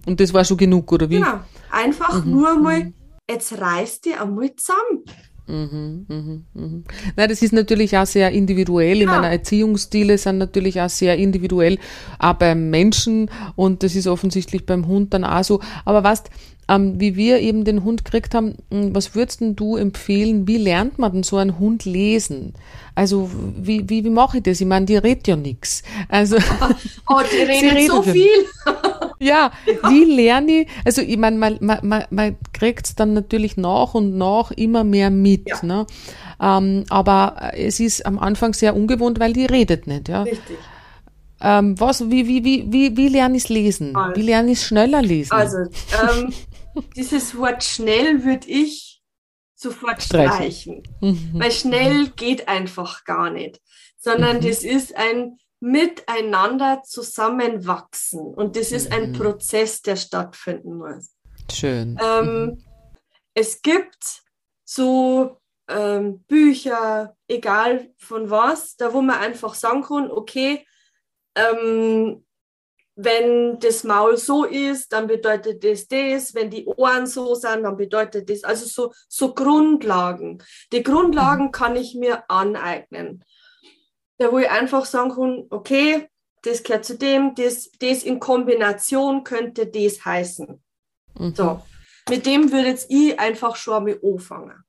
Und 0.05 0.19
das 0.19 0.33
war 0.33 0.45
schon 0.45 0.57
genug, 0.57 0.91
oder 0.91 1.09
wie? 1.09 1.15
Genau. 1.15 1.39
Einfach 1.71 2.23
nur 2.23 2.55
mal, 2.55 2.93
jetzt 3.29 3.59
reiß 3.59 4.01
dich 4.01 4.19
einmal 4.19 4.55
zusammen. 4.55 5.03
Mhm, 5.45 6.05
mhm, 6.07 6.43
mhm. 6.53 6.83
Na, 7.17 7.27
das 7.27 7.41
ist 7.41 7.51
natürlich 7.51 7.97
auch 7.97 8.05
sehr 8.05 8.31
individuell. 8.31 9.01
In 9.01 9.09
ja. 9.09 9.15
meiner 9.15 9.29
Erziehungsstile 9.29 10.17
sind 10.17 10.37
natürlich 10.37 10.79
auch 10.79 10.89
sehr 10.89 11.17
individuell, 11.17 11.79
auch 12.17 12.35
beim 12.35 12.69
Menschen 12.69 13.29
und 13.55 13.83
das 13.83 13.95
ist 13.95 14.07
offensichtlich 14.07 14.65
beim 14.65 14.87
Hund 14.87 15.13
dann 15.13 15.25
auch 15.25 15.43
so. 15.43 15.59
Aber 15.83 16.03
was, 16.03 16.23
ähm, 16.69 16.99
wie 16.99 17.17
wir 17.17 17.39
eben 17.39 17.65
den 17.65 17.83
Hund 17.83 18.05
gekriegt 18.05 18.33
haben, 18.33 18.55
hm, 18.71 18.95
was 18.95 19.15
würdest 19.15 19.41
denn 19.41 19.55
du 19.55 19.75
empfehlen? 19.75 20.47
Wie 20.47 20.57
lernt 20.57 20.97
man 20.97 21.11
denn 21.11 21.23
so 21.23 21.37
einen 21.37 21.59
Hund 21.59 21.83
lesen? 21.83 22.53
Also 22.95 23.29
wie, 23.57 23.89
wie, 23.89 24.05
wie 24.05 24.09
mache 24.09 24.37
ich 24.37 24.43
das? 24.43 24.61
Ich 24.61 24.67
meine, 24.67 24.85
die 24.85 24.95
redet 24.95 25.27
ja 25.27 25.35
nichts. 25.35 25.83
Also, 26.07 26.37
oh, 27.09 27.21
die 27.31 27.43
redet 27.43 27.91
so 27.91 28.01
viel. 28.01 28.29
Ja, 29.23 29.51
wie 29.89 30.03
lerne 30.03 30.51
ich, 30.61 30.67
also 30.85 31.01
ich 31.01 31.17
meine, 31.17 31.37
man, 31.37 31.57
man, 31.61 32.05
man, 32.09 32.37
kriegt 32.51 32.87
es 32.87 32.95
dann 32.95 33.13
natürlich 33.13 33.57
nach 33.57 33.93
und 33.93 34.17
nach 34.17 34.51
immer 34.51 34.83
mehr 34.83 35.09
mit. 35.09 35.49
Ja. 35.49 35.59
Ne? 35.63 35.87
Ähm, 36.41 36.85
aber 36.89 37.51
es 37.53 37.79
ist 37.79 38.05
am 38.05 38.19
Anfang 38.19 38.53
sehr 38.53 38.75
ungewohnt, 38.75 39.19
weil 39.19 39.33
die 39.33 39.45
redet 39.45 39.87
nicht. 39.87 40.09
Ja? 40.09 40.23
Richtig. 40.23 40.57
Ähm, 41.41 41.79
was, 41.79 42.09
wie, 42.09 42.27
wie, 42.27 42.43
wie, 42.43 42.65
wie, 42.71 42.95
wie 42.95 43.09
lerne 43.09 43.37
ich 43.37 43.43
es 43.43 43.49
lesen? 43.49 43.95
Also, 43.95 44.15
wie 44.15 44.25
lerne 44.25 44.51
ich 44.51 44.59
es 44.59 44.65
schneller 44.65 45.01
lesen? 45.01 45.33
Also, 45.33 45.57
ähm, 45.57 46.33
dieses 46.95 47.37
Wort 47.37 47.63
schnell 47.63 48.23
würde 48.23 48.47
ich 48.47 49.01
sofort 49.55 50.01
streichen. 50.01 50.33
streichen. 50.35 50.83
Mhm. 51.01 51.31
Weil 51.33 51.51
schnell 51.51 52.07
geht 52.15 52.47
einfach 52.47 53.03
gar 53.03 53.29
nicht. 53.29 53.59
Sondern 53.97 54.37
mhm. 54.37 54.47
das 54.47 54.63
ist 54.63 54.95
ein 54.95 55.37
miteinander 55.63 56.83
zusammenwachsen. 56.83 58.19
Und 58.19 58.57
das 58.57 58.73
ist 58.73 58.91
ein 58.91 59.11
mhm. 59.11 59.13
Prozess, 59.13 59.81
der 59.81 59.95
stattfinden 59.95 60.77
muss. 60.77 61.15
Schön. 61.49 61.97
Ähm, 62.03 62.45
mhm. 62.45 62.65
Es 63.33 63.61
gibt 63.61 64.23
so 64.65 65.37
ähm, 65.69 66.19
Bücher, 66.23 67.15
egal 67.29 67.89
von 67.97 68.29
was, 68.29 68.75
da 68.75 68.91
wo 68.91 69.01
man 69.01 69.19
einfach 69.19 69.53
sagen 69.53 69.83
kann, 69.83 70.11
okay, 70.11 70.67
ähm, 71.35 72.25
wenn 72.95 73.57
das 73.59 73.85
Maul 73.85 74.17
so 74.17 74.43
ist, 74.43 74.91
dann 74.91 75.07
bedeutet 75.07 75.63
das 75.63 75.87
das, 75.87 76.35
wenn 76.35 76.49
die 76.49 76.65
Ohren 76.65 77.07
so 77.07 77.35
sind, 77.35 77.63
dann 77.63 77.77
bedeutet 77.77 78.29
das, 78.29 78.43
also 78.43 78.65
so, 78.65 78.93
so 79.07 79.33
Grundlagen. 79.33 80.43
Die 80.73 80.83
Grundlagen 80.83 81.45
mhm. 81.45 81.51
kann 81.51 81.77
ich 81.77 81.95
mir 81.95 82.29
aneignen 82.29 83.23
da 84.17 84.31
wo 84.31 84.39
ich 84.39 84.49
einfach 84.49 84.85
sagen 84.85 85.11
kann, 85.11 85.45
okay, 85.49 86.07
das 86.43 86.63
gehört 86.63 86.85
zu 86.85 86.97
dem, 86.97 87.35
das, 87.35 87.71
das 87.79 88.03
in 88.03 88.19
Kombination 88.19 89.23
könnte 89.23 89.67
das 89.67 90.03
heißen. 90.03 90.61
Mhm. 91.17 91.35
So, 91.35 91.61
mit 92.09 92.25
dem 92.25 92.51
würde 92.51 92.69
jetzt 92.69 92.91
ich 92.91 93.19
einfach 93.19 93.55
schon 93.55 93.75
einmal 93.75 93.99
anfangen. 94.03 94.63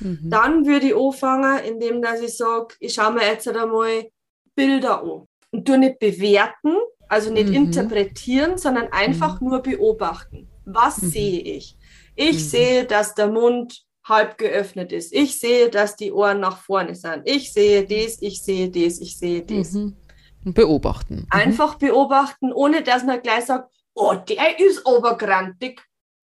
Mhm. 0.00 0.30
Dann 0.30 0.66
würde 0.66 0.88
ich 0.88 0.96
anfangen, 0.96 1.64
indem 1.64 2.02
dass 2.02 2.20
ich 2.20 2.36
sage, 2.36 2.74
ich 2.80 2.94
schaue 2.94 3.12
mir 3.12 3.26
jetzt 3.26 3.48
einmal 3.48 4.08
Bilder 4.54 5.02
an 5.02 5.26
und 5.50 5.64
tu 5.64 5.76
nicht 5.76 5.98
bewerten, 5.98 6.76
also 7.08 7.32
nicht 7.32 7.48
mhm. 7.48 7.54
interpretieren, 7.54 8.58
sondern 8.58 8.88
einfach 8.90 9.40
mhm. 9.40 9.48
nur 9.48 9.60
beobachten. 9.60 10.48
Was 10.64 11.02
mhm. 11.02 11.10
sehe 11.10 11.40
ich? 11.40 11.76
Ich 12.16 12.34
mhm. 12.34 12.38
sehe, 12.38 12.84
dass 12.84 13.14
der 13.14 13.28
Mund 13.28 13.84
halb 14.04 14.38
geöffnet 14.38 14.92
ist. 14.92 15.12
Ich 15.12 15.38
sehe, 15.38 15.70
dass 15.70 15.96
die 15.96 16.12
Ohren 16.12 16.40
nach 16.40 16.58
vorne 16.58 16.94
sind. 16.94 17.22
Ich 17.24 17.52
sehe 17.52 17.84
das, 17.86 18.20
ich 18.20 18.42
sehe 18.42 18.68
das, 18.68 19.00
ich 19.00 19.18
sehe 19.18 19.42
das. 19.42 19.72
Mhm. 19.72 19.96
Beobachten. 20.44 21.14
Mhm. 21.14 21.26
Einfach 21.30 21.76
beobachten, 21.76 22.52
ohne 22.52 22.82
dass 22.82 23.04
man 23.04 23.22
gleich 23.22 23.44
sagt, 23.44 23.70
oh, 23.94 24.14
der 24.14 24.58
ist 24.58 24.86
aber 24.86 25.16
grantig. 25.16 25.80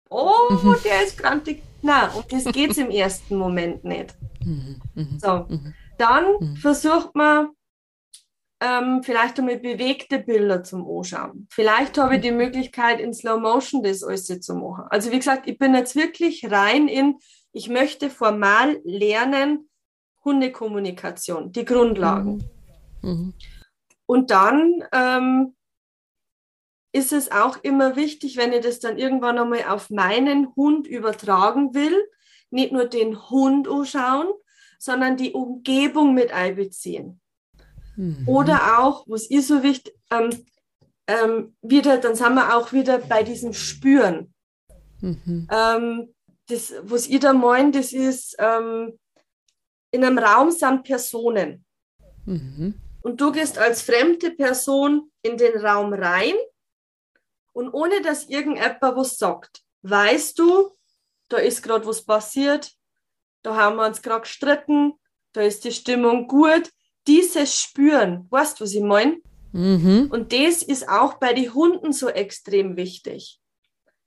Oh, 0.09 0.51
mhm. 0.51 0.75
der 0.83 1.03
ist 1.03 1.17
grantig. 1.17 1.63
Nein, 1.81 2.09
um 2.13 2.23
das 2.29 2.45
geht 2.53 2.71
es 2.71 2.77
im 2.77 2.89
ersten 2.91 3.37
Moment 3.37 3.83
nicht. 3.85 4.15
Mhm. 4.43 4.81
Mhm. 4.93 5.19
So, 5.19 5.47
dann 5.97 6.57
versucht 6.57 7.15
man 7.15 7.49
ähm, 8.59 9.01
vielleicht 9.01 9.39
einmal 9.39 9.57
bewegte 9.57 10.19
Bilder 10.19 10.63
zum 10.63 10.87
Anschauen. 10.87 11.47
Vielleicht 11.49 11.97
habe 11.97 12.15
ich 12.15 12.21
die 12.21 12.31
Möglichkeit, 12.31 12.99
in 12.99 13.13
Slow 13.13 13.39
Motion 13.39 13.81
das 13.81 14.03
alles 14.03 14.25
zu 14.25 14.55
machen. 14.55 14.85
Also 14.89 15.11
wie 15.11 15.17
gesagt, 15.17 15.47
ich 15.47 15.57
bin 15.57 15.73
jetzt 15.73 15.95
wirklich 15.95 16.49
rein 16.51 16.87
in 16.87 17.15
ich 17.53 17.69
möchte 17.69 18.09
formal 18.09 18.79
lernen, 18.83 19.69
Hundekommunikation, 20.23 21.51
die 21.51 21.65
Grundlagen. 21.65 22.49
Mhm. 23.01 23.09
Mhm. 23.09 23.33
Und 24.05 24.31
dann 24.31 24.83
ähm, 24.91 25.55
ist 26.91 27.13
es 27.13 27.31
auch 27.31 27.57
immer 27.63 27.95
wichtig, 27.95 28.37
wenn 28.37 28.53
ich 28.53 28.61
das 28.61 28.79
dann 28.79 28.97
irgendwann 28.97 29.37
einmal 29.37 29.65
auf 29.65 29.89
meinen 29.89 30.53
Hund 30.55 30.87
übertragen 30.87 31.73
will, 31.73 31.97
nicht 32.49 32.71
nur 32.71 32.85
den 32.85 33.29
Hund 33.29 33.67
anschauen, 33.67 34.27
sondern 34.77 35.15
die 35.17 35.31
Umgebung 35.31 36.13
mit 36.13 36.33
einbeziehen. 36.33 37.21
Mhm. 37.95 38.27
Oder 38.27 38.79
auch, 38.79 39.05
was 39.07 39.27
ist 39.27 39.47
so 39.47 39.63
wichtig, 39.63 39.93
ähm, 40.11 40.31
ähm, 41.07 41.55
wieder, 41.61 41.97
dann 41.97 42.15
sind 42.15 42.33
wir 42.33 42.55
auch 42.55 42.73
wieder 42.73 42.97
bei 42.99 43.23
diesem 43.23 43.53
Spüren. 43.53 44.33
Mhm. 44.99 45.47
Ähm, 45.51 46.13
das, 46.51 46.73
was 46.83 47.07
ich 47.07 47.19
da 47.19 47.33
meine, 47.33 47.71
das 47.71 47.93
ist, 47.93 48.35
ähm, 48.39 48.97
in 49.91 50.03
einem 50.03 50.17
Raum 50.17 50.51
sind 50.51 50.83
Personen. 50.83 51.65
Mhm. 52.25 52.75
Und 53.01 53.19
du 53.19 53.31
gehst 53.31 53.57
als 53.57 53.81
fremde 53.81 54.31
Person 54.31 55.11
in 55.21 55.37
den 55.37 55.57
Raum 55.57 55.93
rein 55.93 56.35
und 57.53 57.73
ohne 57.73 58.01
dass 58.01 58.25
irgendjemand 58.25 58.81
was 58.81 59.17
sagt, 59.17 59.61
weißt 59.81 60.37
du, 60.37 60.71
da 61.29 61.37
ist 61.37 61.63
gerade 61.63 61.85
was 61.85 62.03
passiert, 62.03 62.71
da 63.41 63.55
haben 63.55 63.77
wir 63.77 63.87
uns 63.87 64.01
gerade 64.01 64.21
gestritten, 64.21 64.93
da 65.33 65.41
ist 65.41 65.63
die 65.63 65.71
Stimmung 65.71 66.27
gut. 66.27 66.69
Dieses 67.07 67.59
Spüren, 67.59 68.27
weißt 68.29 68.59
du, 68.59 68.63
was 68.63 68.73
ich 68.73 68.83
meine? 68.83 69.19
Mhm. 69.53 70.09
Und 70.11 70.31
das 70.31 70.61
ist 70.61 70.87
auch 70.87 71.15
bei 71.15 71.33
den 71.33 71.53
Hunden 71.53 71.93
so 71.93 72.09
extrem 72.09 72.77
wichtig. 72.77 73.39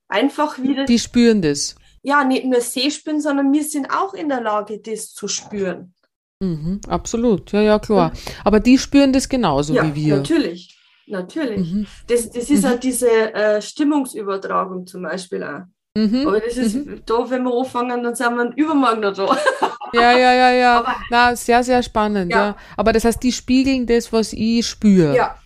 Einfach 0.06 0.58
wieder. 0.58 0.84
Die 0.84 0.98
spüren 0.98 1.42
das 1.42 1.74
ja, 2.04 2.22
nicht 2.22 2.44
nur 2.44 2.60
Sehspinnen, 2.60 3.20
sondern 3.20 3.52
wir 3.52 3.64
sind 3.64 3.90
auch 3.90 4.14
in 4.14 4.28
der 4.28 4.42
Lage, 4.42 4.78
das 4.78 5.12
zu 5.12 5.26
spüren. 5.26 5.94
Mhm, 6.40 6.80
absolut, 6.86 7.50
ja, 7.52 7.62
ja, 7.62 7.78
klar. 7.78 8.12
Aber 8.44 8.60
die 8.60 8.76
spüren 8.78 9.12
das 9.12 9.28
genauso 9.28 9.72
ja, 9.74 9.84
wie 9.84 9.94
wir. 9.94 10.16
Natürlich, 10.16 10.78
natürlich. 11.06 11.72
Mhm. 11.72 11.86
Das, 12.06 12.30
das 12.30 12.50
ist 12.50 12.62
mhm. 12.62 12.68
halt 12.68 12.84
diese 12.84 13.32
äh, 13.34 13.62
Stimmungsübertragung 13.62 14.86
zum 14.86 15.02
Beispiel 15.02 15.42
auch. 15.42 15.62
Mhm. 15.96 16.26
Aber 16.26 16.40
das 16.40 16.56
ist 16.58 16.74
mhm. 16.74 17.00
da, 17.06 17.30
wenn 17.30 17.44
wir 17.44 17.54
anfangen, 17.54 18.02
dann 18.02 18.14
sind 18.14 18.36
wir 18.36 18.52
übermorgen 18.56 19.00
noch 19.00 19.14
da. 19.14 19.36
Ja, 19.94 20.10
ja, 20.10 20.32
ja, 20.34 20.50
ja. 20.50 20.78
Aber, 20.80 20.96
Na, 21.08 21.36
sehr, 21.36 21.62
sehr 21.62 21.80
spannend, 21.82 22.32
ja. 22.32 22.48
ja. 22.48 22.56
Aber 22.76 22.92
das 22.92 23.04
heißt, 23.04 23.22
die 23.22 23.30
spiegeln 23.30 23.86
das, 23.86 24.12
was 24.12 24.32
ich 24.32 24.66
spüre. 24.66 25.14
Ja, 25.14 25.38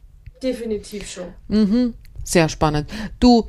definitiv 0.43 1.09
schon. 1.09 1.35
Mhm. 1.49 1.95
Sehr 2.25 2.49
spannend. 2.49 2.91
Du, 3.21 3.47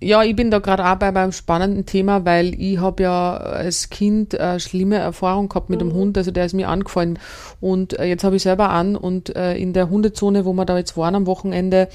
ja, 0.00 0.22
ich 0.22 0.36
bin 0.36 0.52
da 0.52 0.60
gerade 0.60 0.86
auch 0.86 0.94
bei 0.96 1.10
beim 1.10 1.32
spannenden 1.32 1.84
Thema, 1.84 2.24
weil 2.24 2.54
ich 2.60 2.78
habe 2.78 3.02
ja 3.02 3.36
als 3.36 3.90
Kind 3.90 4.38
eine 4.38 4.60
schlimme 4.60 4.98
Erfahrung 4.98 5.48
gehabt 5.48 5.68
mit 5.68 5.82
mhm. 5.82 5.88
dem 5.88 5.94
Hund, 5.94 6.18
also 6.18 6.30
der 6.30 6.44
ist 6.44 6.52
mir 6.52 6.68
angefallen. 6.68 7.18
Und 7.60 7.98
äh, 7.98 8.04
jetzt 8.04 8.22
habe 8.22 8.36
ich 8.36 8.42
selber 8.42 8.70
an 8.70 8.94
und 8.94 9.34
äh, 9.34 9.56
in 9.56 9.72
der 9.72 9.90
Hundezone, 9.90 10.44
wo 10.44 10.52
wir 10.52 10.64
da 10.64 10.78
jetzt 10.78 10.96
waren 10.96 11.16
am 11.16 11.26
Wochenende, 11.26 11.88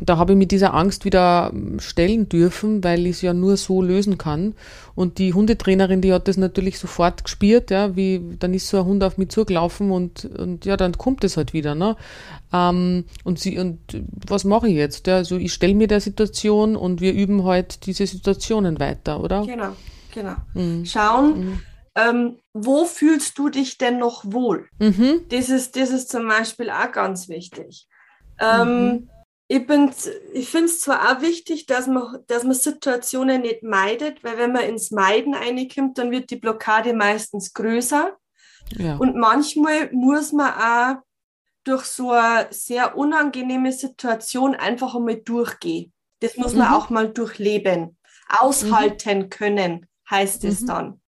da 0.00 0.18
habe 0.18 0.32
ich 0.32 0.38
mit 0.38 0.50
dieser 0.50 0.74
Angst 0.74 1.04
wieder 1.04 1.52
stellen 1.78 2.28
dürfen, 2.28 2.82
weil 2.82 3.06
ich 3.06 3.16
es 3.16 3.22
ja 3.22 3.32
nur 3.32 3.56
so 3.56 3.80
lösen 3.80 4.18
kann. 4.18 4.54
Und 4.94 5.18
die 5.18 5.32
Hundetrainerin, 5.32 6.00
die 6.00 6.12
hat 6.12 6.26
das 6.26 6.36
natürlich 6.36 6.78
sofort 6.78 7.24
gespürt, 7.24 7.70
ja, 7.70 7.94
wie 7.94 8.36
dann 8.38 8.54
ist 8.54 8.68
so 8.68 8.78
ein 8.78 8.84
Hund 8.84 9.04
auf 9.04 9.18
mich 9.18 9.28
zugelaufen 9.28 9.90
und, 9.90 10.24
und 10.24 10.64
ja, 10.64 10.76
dann 10.76 10.98
kommt 10.98 11.22
es 11.24 11.36
halt 11.36 11.52
wieder. 11.52 11.74
Ne? 11.74 11.96
Ähm, 12.52 13.04
und 13.22 13.38
sie, 13.38 13.58
und 13.58 13.78
was 14.26 14.44
mache 14.44 14.68
ich 14.68 14.74
jetzt? 14.74 15.06
Ja, 15.06 15.16
also 15.16 15.36
ich 15.36 15.52
stelle 15.52 15.74
mir 15.74 15.86
der 15.86 16.00
Situation 16.00 16.76
und 16.76 17.00
wir 17.00 17.12
üben 17.12 17.44
halt 17.44 17.86
diese 17.86 18.06
Situationen 18.06 18.80
weiter, 18.80 19.20
oder? 19.20 19.44
Genau, 19.46 19.76
genau. 20.12 20.36
Mhm. 20.54 20.84
Schauen. 20.84 21.38
Mhm. 21.38 21.60
Ähm, 21.96 22.36
wo 22.52 22.84
fühlst 22.84 23.38
du 23.38 23.48
dich 23.48 23.78
denn 23.78 23.98
noch 23.98 24.24
wohl? 24.24 24.66
Mhm. 24.80 25.20
Das, 25.28 25.48
ist, 25.48 25.76
das 25.76 25.90
ist 25.90 26.10
zum 26.10 26.26
Beispiel 26.26 26.68
auch 26.70 26.90
ganz 26.90 27.28
wichtig. 27.28 27.86
Ähm, 28.40 28.86
mhm 28.86 29.08
ich, 29.46 29.62
ich 30.32 30.48
finde 30.48 30.66
es 30.66 30.80
zwar 30.80 31.10
auch 31.16 31.20
wichtig, 31.20 31.66
dass 31.66 31.86
man, 31.86 32.18
dass 32.26 32.44
man 32.44 32.54
Situationen 32.54 33.42
nicht 33.42 33.62
meidet, 33.62 34.24
weil 34.24 34.38
wenn 34.38 34.52
man 34.52 34.64
ins 34.64 34.90
Meiden 34.90 35.34
reinkommt, 35.34 35.98
dann 35.98 36.10
wird 36.10 36.30
die 36.30 36.36
Blockade 36.36 36.94
meistens 36.94 37.52
größer. 37.52 38.16
Ja. 38.76 38.96
Und 38.96 39.16
manchmal 39.16 39.90
muss 39.92 40.32
man 40.32 40.54
auch 40.54 41.02
durch 41.64 41.84
so 41.84 42.10
eine 42.12 42.48
sehr 42.50 42.96
unangenehme 42.96 43.72
Situation 43.72 44.54
einfach 44.54 44.94
einmal 44.94 45.16
durchgehen. 45.16 45.92
Das 46.20 46.36
muss 46.36 46.54
man 46.54 46.68
mhm. 46.68 46.74
auch 46.74 46.90
mal 46.90 47.08
durchleben. 47.10 47.98
Aushalten 48.28 49.18
mhm. 49.18 49.30
können, 49.30 49.86
heißt 50.08 50.44
es 50.44 50.62
mhm. 50.62 50.66
dann. 50.66 51.00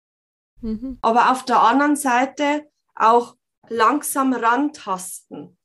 Mhm. 0.61 0.99
Aber 1.01 1.31
auf 1.31 1.44
der 1.44 1.62
anderen 1.62 1.96
Seite 1.96 2.68
auch 2.94 3.37
langsam 3.68 4.33
rantasten. 4.33 5.57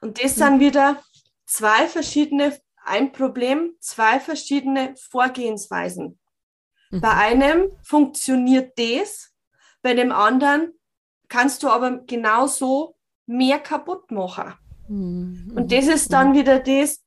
Und 0.00 0.22
das 0.22 0.36
sind 0.36 0.60
wieder 0.60 1.02
zwei 1.50 1.88
verschiedene, 1.88 2.58
ein 2.84 3.12
Problem, 3.12 3.74
zwei 3.80 4.20
verschiedene 4.20 4.94
Vorgehensweisen. 5.10 6.18
Mhm. 6.90 7.00
Bei 7.00 7.10
einem 7.10 7.70
funktioniert 7.82 8.78
das, 8.78 9.32
bei 9.82 9.94
dem 9.94 10.12
anderen 10.12 10.72
kannst 11.28 11.62
du 11.62 11.68
aber 11.68 11.98
genauso 12.06 12.96
mehr 13.26 13.58
kaputt 13.58 14.10
machen. 14.10 14.54
Mhm. 14.88 15.52
Und 15.56 15.72
das 15.72 15.86
ist 15.86 16.12
dann 16.12 16.34
wieder 16.34 16.60
das, 16.60 17.02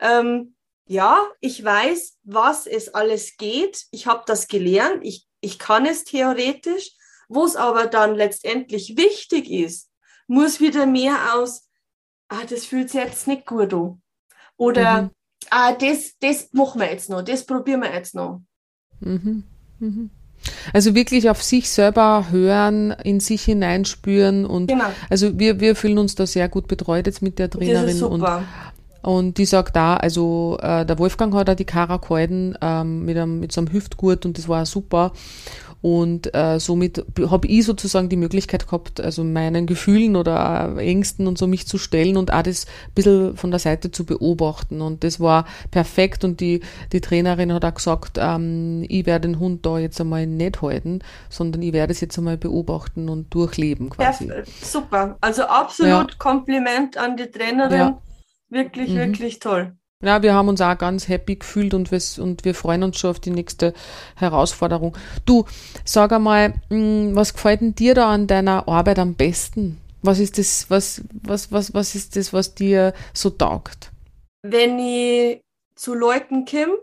ähm, 0.00 0.56
ja, 0.86 1.26
ich 1.40 1.64
weiß, 1.64 2.18
was 2.22 2.66
es 2.66 2.94
alles 2.94 3.36
geht. 3.36 3.86
Ich 3.90 4.06
habe 4.06 4.22
das 4.26 4.46
gelernt. 4.46 5.00
Ich, 5.02 5.26
ich 5.40 5.58
kann 5.58 5.84
es 5.84 6.04
theoretisch. 6.04 6.92
Wo 7.28 7.44
es 7.44 7.56
aber 7.56 7.88
dann 7.88 8.14
letztendlich 8.14 8.96
wichtig 8.96 9.50
ist, 9.50 9.90
muss 10.28 10.60
wieder 10.60 10.86
mehr 10.86 11.34
aus 11.34 11.65
ah, 12.28 12.44
das 12.48 12.64
fühlt 12.64 12.90
sich 12.90 13.00
jetzt 13.00 13.26
nicht 13.26 13.46
gut 13.46 13.72
an. 13.72 14.00
Oder 14.56 15.02
mhm. 15.02 15.10
ah, 15.50 15.72
das, 15.72 16.14
das 16.20 16.52
machen 16.52 16.80
wir 16.80 16.90
jetzt 16.90 17.10
noch, 17.10 17.22
das 17.22 17.44
probieren 17.44 17.82
wir 17.82 17.92
jetzt 17.92 18.14
noch. 18.14 18.40
Mhm. 19.00 19.44
Mhm. 19.78 20.10
Also 20.72 20.94
wirklich 20.94 21.28
auf 21.28 21.42
sich 21.42 21.68
selber 21.70 22.26
hören, 22.30 22.92
in 23.02 23.20
sich 23.20 23.42
hineinspüren 23.42 24.44
und 24.44 24.68
genau. 24.68 24.84
also 25.10 25.38
wir, 25.38 25.60
wir 25.60 25.74
fühlen 25.74 25.98
uns 25.98 26.14
da 26.14 26.26
sehr 26.26 26.48
gut 26.48 26.68
betreut 26.68 27.06
jetzt 27.06 27.22
mit 27.22 27.38
der 27.38 27.50
Trainerin. 27.50 27.82
Das 27.82 27.92
ist 27.92 27.98
super. 27.98 28.44
Und, 29.02 29.12
und 29.12 29.38
die 29.38 29.44
sagt 29.44 29.76
da, 29.76 29.96
also 29.96 30.58
äh, 30.60 30.84
der 30.84 30.98
Wolfgang 30.98 31.34
hat 31.34 31.50
auch 31.50 31.54
die 31.54 31.64
Kara 31.64 31.96
gehalten 31.96 32.54
ähm, 32.60 33.04
mit, 33.04 33.16
einem, 33.16 33.40
mit 33.40 33.52
so 33.52 33.60
einem 33.60 33.72
Hüftgurt 33.72 34.26
und 34.26 34.38
das 34.38 34.48
war 34.48 34.66
super. 34.66 35.12
Und 35.86 36.34
äh, 36.34 36.58
somit 36.58 37.06
habe 37.30 37.46
ich 37.46 37.64
sozusagen 37.64 38.08
die 38.08 38.16
Möglichkeit 38.16 38.66
gehabt, 38.66 39.00
also 39.00 39.22
meinen 39.22 39.66
Gefühlen 39.66 40.16
oder 40.16 40.74
Ängsten 40.78 41.28
und 41.28 41.38
so 41.38 41.46
mich 41.46 41.68
zu 41.68 41.78
stellen 41.78 42.16
und 42.16 42.32
auch 42.32 42.42
das 42.42 42.66
ein 42.66 42.94
bisschen 42.96 43.36
von 43.36 43.52
der 43.52 43.60
Seite 43.60 43.92
zu 43.92 44.04
beobachten. 44.04 44.80
Und 44.80 45.04
das 45.04 45.20
war 45.20 45.46
perfekt. 45.70 46.24
Und 46.24 46.40
die, 46.40 46.58
die 46.90 47.00
Trainerin 47.00 47.52
hat 47.52 47.64
auch 47.64 47.74
gesagt, 47.74 48.18
ähm, 48.20 48.84
ich 48.88 49.06
werde 49.06 49.28
den 49.28 49.38
Hund 49.38 49.64
da 49.64 49.78
jetzt 49.78 50.00
einmal 50.00 50.26
nicht 50.26 50.60
halten, 50.60 51.02
sondern 51.28 51.62
ich 51.62 51.72
werde 51.72 51.92
es 51.92 52.00
jetzt 52.00 52.18
einmal 52.18 52.36
beobachten 52.36 53.08
und 53.08 53.32
durchleben 53.32 53.88
quasi. 53.90 54.26
Ja, 54.26 54.42
super. 54.60 55.16
Also 55.20 55.44
absolut 55.44 56.10
ja. 56.10 56.18
Kompliment 56.18 56.96
an 56.96 57.16
die 57.16 57.30
Trainerin. 57.30 57.78
Ja. 57.78 58.02
Wirklich, 58.48 58.90
mhm. 58.90 58.96
wirklich 58.96 59.38
toll. 59.38 59.76
Ja, 60.06 60.22
wir 60.22 60.34
haben 60.34 60.48
uns 60.48 60.60
auch 60.60 60.78
ganz 60.78 61.08
happy 61.08 61.34
gefühlt 61.34 61.74
und 61.74 61.90
wir, 61.90 62.00
und 62.22 62.44
wir 62.44 62.54
freuen 62.54 62.84
uns 62.84 62.96
schon 62.96 63.10
auf 63.10 63.18
die 63.18 63.30
nächste 63.30 63.74
Herausforderung. 64.14 64.96
Du, 65.24 65.46
sag 65.84 66.12
einmal, 66.12 66.54
hm, 66.70 67.16
was 67.16 67.34
gefällt 67.34 67.60
denn 67.60 67.74
dir 67.74 67.94
da 67.94 68.12
an 68.12 68.28
deiner 68.28 68.68
Arbeit 68.68 69.00
am 69.00 69.14
besten? 69.14 69.80
Was 70.02 70.20
ist 70.20 70.38
das, 70.38 70.70
was, 70.70 71.02
was, 71.24 71.50
was, 71.50 71.74
was 71.74 71.96
ist 71.96 72.14
das, 72.14 72.32
was 72.32 72.54
dir 72.54 72.94
so 73.12 73.30
taugt? 73.30 73.90
Wenn 74.42 74.78
ich 74.78 75.40
zu 75.74 75.92
Leuten 75.94 76.44
komme, 76.44 76.78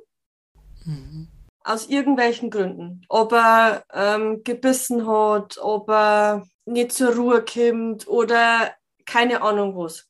mhm. 0.84 1.30
aus 1.64 1.88
irgendwelchen 1.88 2.50
Gründen, 2.50 3.06
ob 3.08 3.32
er 3.32 3.86
ähm, 3.94 4.44
gebissen 4.44 5.08
hat, 5.08 5.58
ob 5.62 5.90
er 5.90 6.46
nicht 6.66 6.92
zur 6.92 7.16
Ruhe 7.16 7.46
kommt 7.46 8.06
oder 8.06 8.74
keine 9.06 9.42
Ahnung 9.42 9.78
was 9.78 10.10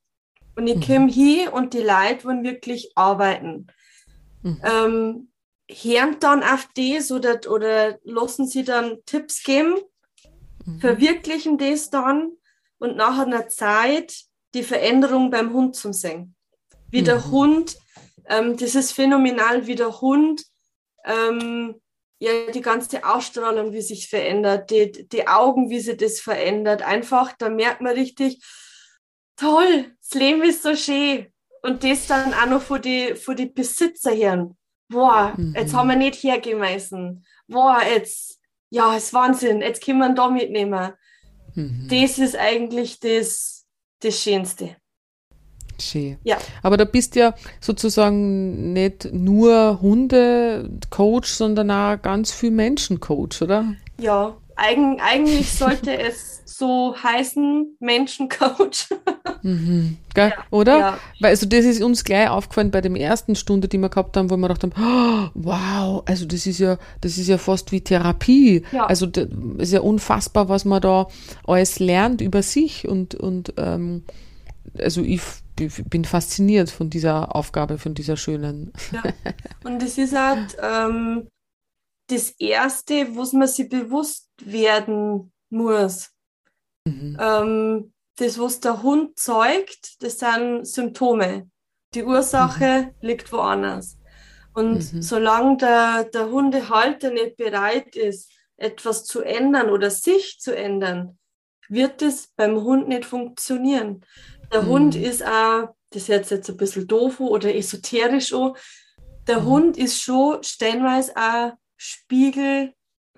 und 0.56 0.68
ich 0.68 0.76
mhm. 0.76 0.82
komme 0.82 1.12
hier 1.12 1.54
und 1.54 1.74
die 1.74 1.82
Leute 1.82 2.26
wollen 2.26 2.44
wirklich 2.44 2.92
arbeiten. 2.96 3.68
Mhm. 4.42 4.62
Ähm, 4.64 5.30
hören 5.70 6.18
dann 6.20 6.44
auf 6.44 6.68
das 6.76 7.12
oder, 7.12 7.40
oder 7.50 7.98
lassen 8.04 8.48
sie 8.48 8.64
dann 8.64 8.98
Tipps 9.06 9.44
geben, 9.44 9.76
mhm. 10.66 10.80
verwirklichen 10.80 11.58
das 11.58 11.90
dann 11.90 12.32
und 12.78 12.96
nach 12.98 13.20
einer 13.20 13.48
Zeit 13.48 14.14
die 14.54 14.64
Veränderung 14.64 15.32
beim 15.32 15.54
Hund 15.54 15.76
zum 15.76 15.94
sehen. 15.94 16.36
Wie 16.90 17.02
der 17.02 17.20
mhm. 17.20 17.32
Hund, 17.32 17.78
ähm, 18.28 18.58
das 18.58 18.76
ist 18.76 18.92
phänomenal, 18.92 19.66
wie 19.66 19.76
der 19.76 20.02
Hund 20.02 20.44
ähm, 21.06 21.82
ja, 22.20 22.52
die 22.54 22.62
ganze 22.62 23.04
Ausstrahlung, 23.04 23.74
wie 23.74 23.82
sich 23.82 24.08
verändert, 24.08 24.70
die, 24.70 25.08
die 25.10 25.28
Augen, 25.28 25.70
wie 25.70 25.80
sie 25.80 25.98
das 25.98 26.22
verändert. 26.22 26.82
Einfach, 26.82 27.34
da 27.38 27.50
merkt 27.50 27.82
man 27.82 27.94
richtig, 27.94 28.42
toll, 29.36 29.93
das 30.04 30.20
Leben 30.20 30.44
ist 30.44 30.64
so 30.64 30.76
schön. 30.76 31.28
Und 31.62 31.84
das 31.84 32.08
dann 32.08 32.34
auch 32.34 32.46
noch 32.48 32.62
von 32.62 32.82
die, 32.82 33.16
von 33.16 33.36
die 33.36 33.46
Besitzer 33.46 34.16
hören. 34.16 34.58
Boah, 34.90 35.34
mhm. 35.38 35.56
jetzt 35.56 35.74
haben 35.74 35.90
wir 35.90 35.96
nicht 35.96 36.22
hergemessen. 36.22 37.26
Boah, 37.48 37.80
jetzt, 37.90 38.40
ja, 38.70 38.96
ist 38.96 39.14
Wahnsinn, 39.14 39.62
jetzt 39.62 39.84
können 39.84 40.00
wir 40.00 40.14
da 40.14 40.30
mitnehmen. 40.30 40.92
Mhm. 41.56 41.88
Das 41.90 42.20
ist 42.20 42.36
eigentlich 42.36 43.00
das, 43.00 43.66
das 44.02 44.20
Schönste. 44.20 44.76
Schön. 45.80 46.18
Ja. 46.24 46.38
Aber 46.62 46.78
da 46.78 46.86
bist 46.86 47.16
ja 47.16 47.34
sozusagen 47.60 48.74
nicht 48.74 49.12
nur 49.12 49.82
Hunde-Coach, 49.82 51.32
sondern 51.32 51.72
auch 51.72 52.02
ganz 52.02 52.32
viel 52.32 52.52
Menschen-Coach, 52.52 53.42
oder? 53.42 53.74
Ja, 54.00 54.36
Eig 54.56 54.78
eigentlich 55.02 55.52
sollte 55.52 55.98
es 56.00 56.42
so 56.46 56.96
heißen, 57.02 57.78
Menschencoach. 57.80 58.90
Mhm. 59.42 59.98
Ja, 60.16 60.32
Oder? 60.52 60.78
Ja. 60.78 61.00
Weil 61.20 61.32
also 61.32 61.48
das 61.48 61.66
ist 61.66 61.82
uns 61.82 62.04
gleich 62.04 62.30
aufgefallen 62.30 62.72
bei 62.72 62.82
dem 62.82 62.96
ersten 62.96 63.36
Stunde, 63.36 63.68
die 63.68 63.78
wir 63.78 63.90
gehabt 63.90 64.16
haben, 64.16 64.30
wo 64.30 64.38
wir 64.38 64.48
gedacht 64.48 64.64
haben, 64.64 64.74
oh, 64.78 65.30
wow, 65.34 66.04
also 66.06 66.26
das 66.26 66.46
ist 66.46 66.60
ja, 66.60 66.78
das 67.02 67.18
ist 67.18 67.28
ja 67.28 67.38
fast 67.38 67.72
wie 67.72 67.82
Therapie. 67.82 68.64
Ja. 68.72 68.86
Also 68.86 69.06
das 69.06 69.28
ist 69.58 69.74
ja 69.74 69.82
unfassbar, 69.82 70.50
was 70.50 70.66
man 70.66 70.82
da 70.82 71.08
alles 71.46 71.80
lernt 71.80 72.22
über 72.22 72.44
sich 72.44 72.88
und, 72.88 73.16
und 73.16 73.54
ähm, 73.58 74.04
also 74.78 75.02
ich 75.02 75.22
bin 75.56 76.06
fasziniert 76.06 76.70
von 76.70 76.90
dieser 76.90 77.36
Aufgabe, 77.36 77.78
von 77.78 77.94
dieser 77.94 78.18
schönen. 78.18 78.74
Ja. 78.92 79.04
Und 79.64 79.84
es 79.84 79.98
ist 80.00 80.18
halt 80.18 80.58
ähm, 80.62 81.28
das 82.08 82.32
Erste, 82.40 83.16
was 83.16 83.34
man 83.34 83.48
sich 83.48 83.70
bewusst 83.70 84.30
werden 84.42 85.32
muss. 85.50 86.12
Mhm. 86.86 87.18
Ähm, 87.20 87.94
das, 88.18 88.40
was 88.40 88.60
der 88.60 88.84
Hund 88.84 89.18
zeugt, 89.18 90.02
das 90.04 90.20
sind 90.20 90.68
Symptome. 90.68 91.50
Die 91.94 92.04
Ursache 92.04 92.92
mhm. 93.02 93.08
liegt 93.08 93.32
woanders. 93.32 93.98
Und 94.54 94.94
mhm. 94.94 95.02
solange 95.02 95.58
der, 95.58 96.04
der 96.06 96.30
Hundehalter 96.30 97.12
nicht 97.12 97.38
bereit 97.38 97.96
ist, 97.96 98.32
etwas 98.58 99.06
zu 99.06 99.22
ändern 99.22 99.70
oder 99.70 99.90
sich 99.90 100.40
zu 100.40 100.56
ändern, 100.56 101.18
wird 101.70 102.02
es 102.02 102.28
beim 102.36 102.62
Hund 102.62 102.88
nicht 102.88 103.06
funktionieren. 103.06 104.06
Der 104.52 104.64
mhm. 104.64 104.68
Hund 104.68 104.96
ist 104.96 105.26
auch, 105.26 105.76
das 105.90 106.08
hört 106.08 106.30
jetzt 106.30 106.50
ein 106.50 106.58
bisschen 106.58 106.88
doof 106.88 107.20
oder 107.20 107.54
esoterisch 107.54 108.34
an, 108.34 108.54
der 109.28 109.42
mhm. 109.42 109.46
Hund 109.46 109.78
ist 109.78 110.02
schon 110.02 110.44
stellenweise 110.44 111.16
auch 111.16 111.54
Spiegel 111.78 112.74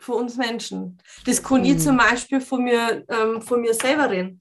für 0.06 0.14
uns 0.14 0.38
Menschen. 0.38 1.00
Das 1.26 1.42
kann 1.42 1.62
mhm. 1.62 1.66
ich 1.66 1.80
zum 1.80 1.98
Beispiel 1.98 2.40
von 2.40 2.64
mir, 2.64 3.04
ähm, 3.10 3.42
von 3.42 3.62
mir 3.62 3.74
selber 3.74 4.10
reden. 4.10 4.40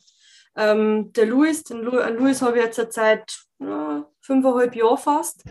Ähm, 0.56 1.12
der 1.14 1.26
Louis, 1.26 1.64
den 1.64 1.78
Lu 1.78 1.98
an 1.98 2.16
Louis 2.16 2.42
habe 2.42 2.58
ich 2.58 2.64
jetzt 2.64 2.92
seit 2.92 3.36
äh, 3.60 4.02
fünfeinhalb 4.20 4.76
Jahren 4.76 4.98
fast. 4.98 5.44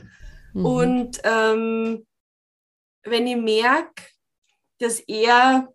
Mhm. 0.53 0.65
Und 0.65 1.21
ähm, 1.23 2.05
wenn 3.03 3.27
ich 3.27 3.35
merke, 3.35 4.03
dass 4.79 4.99
er 4.99 5.67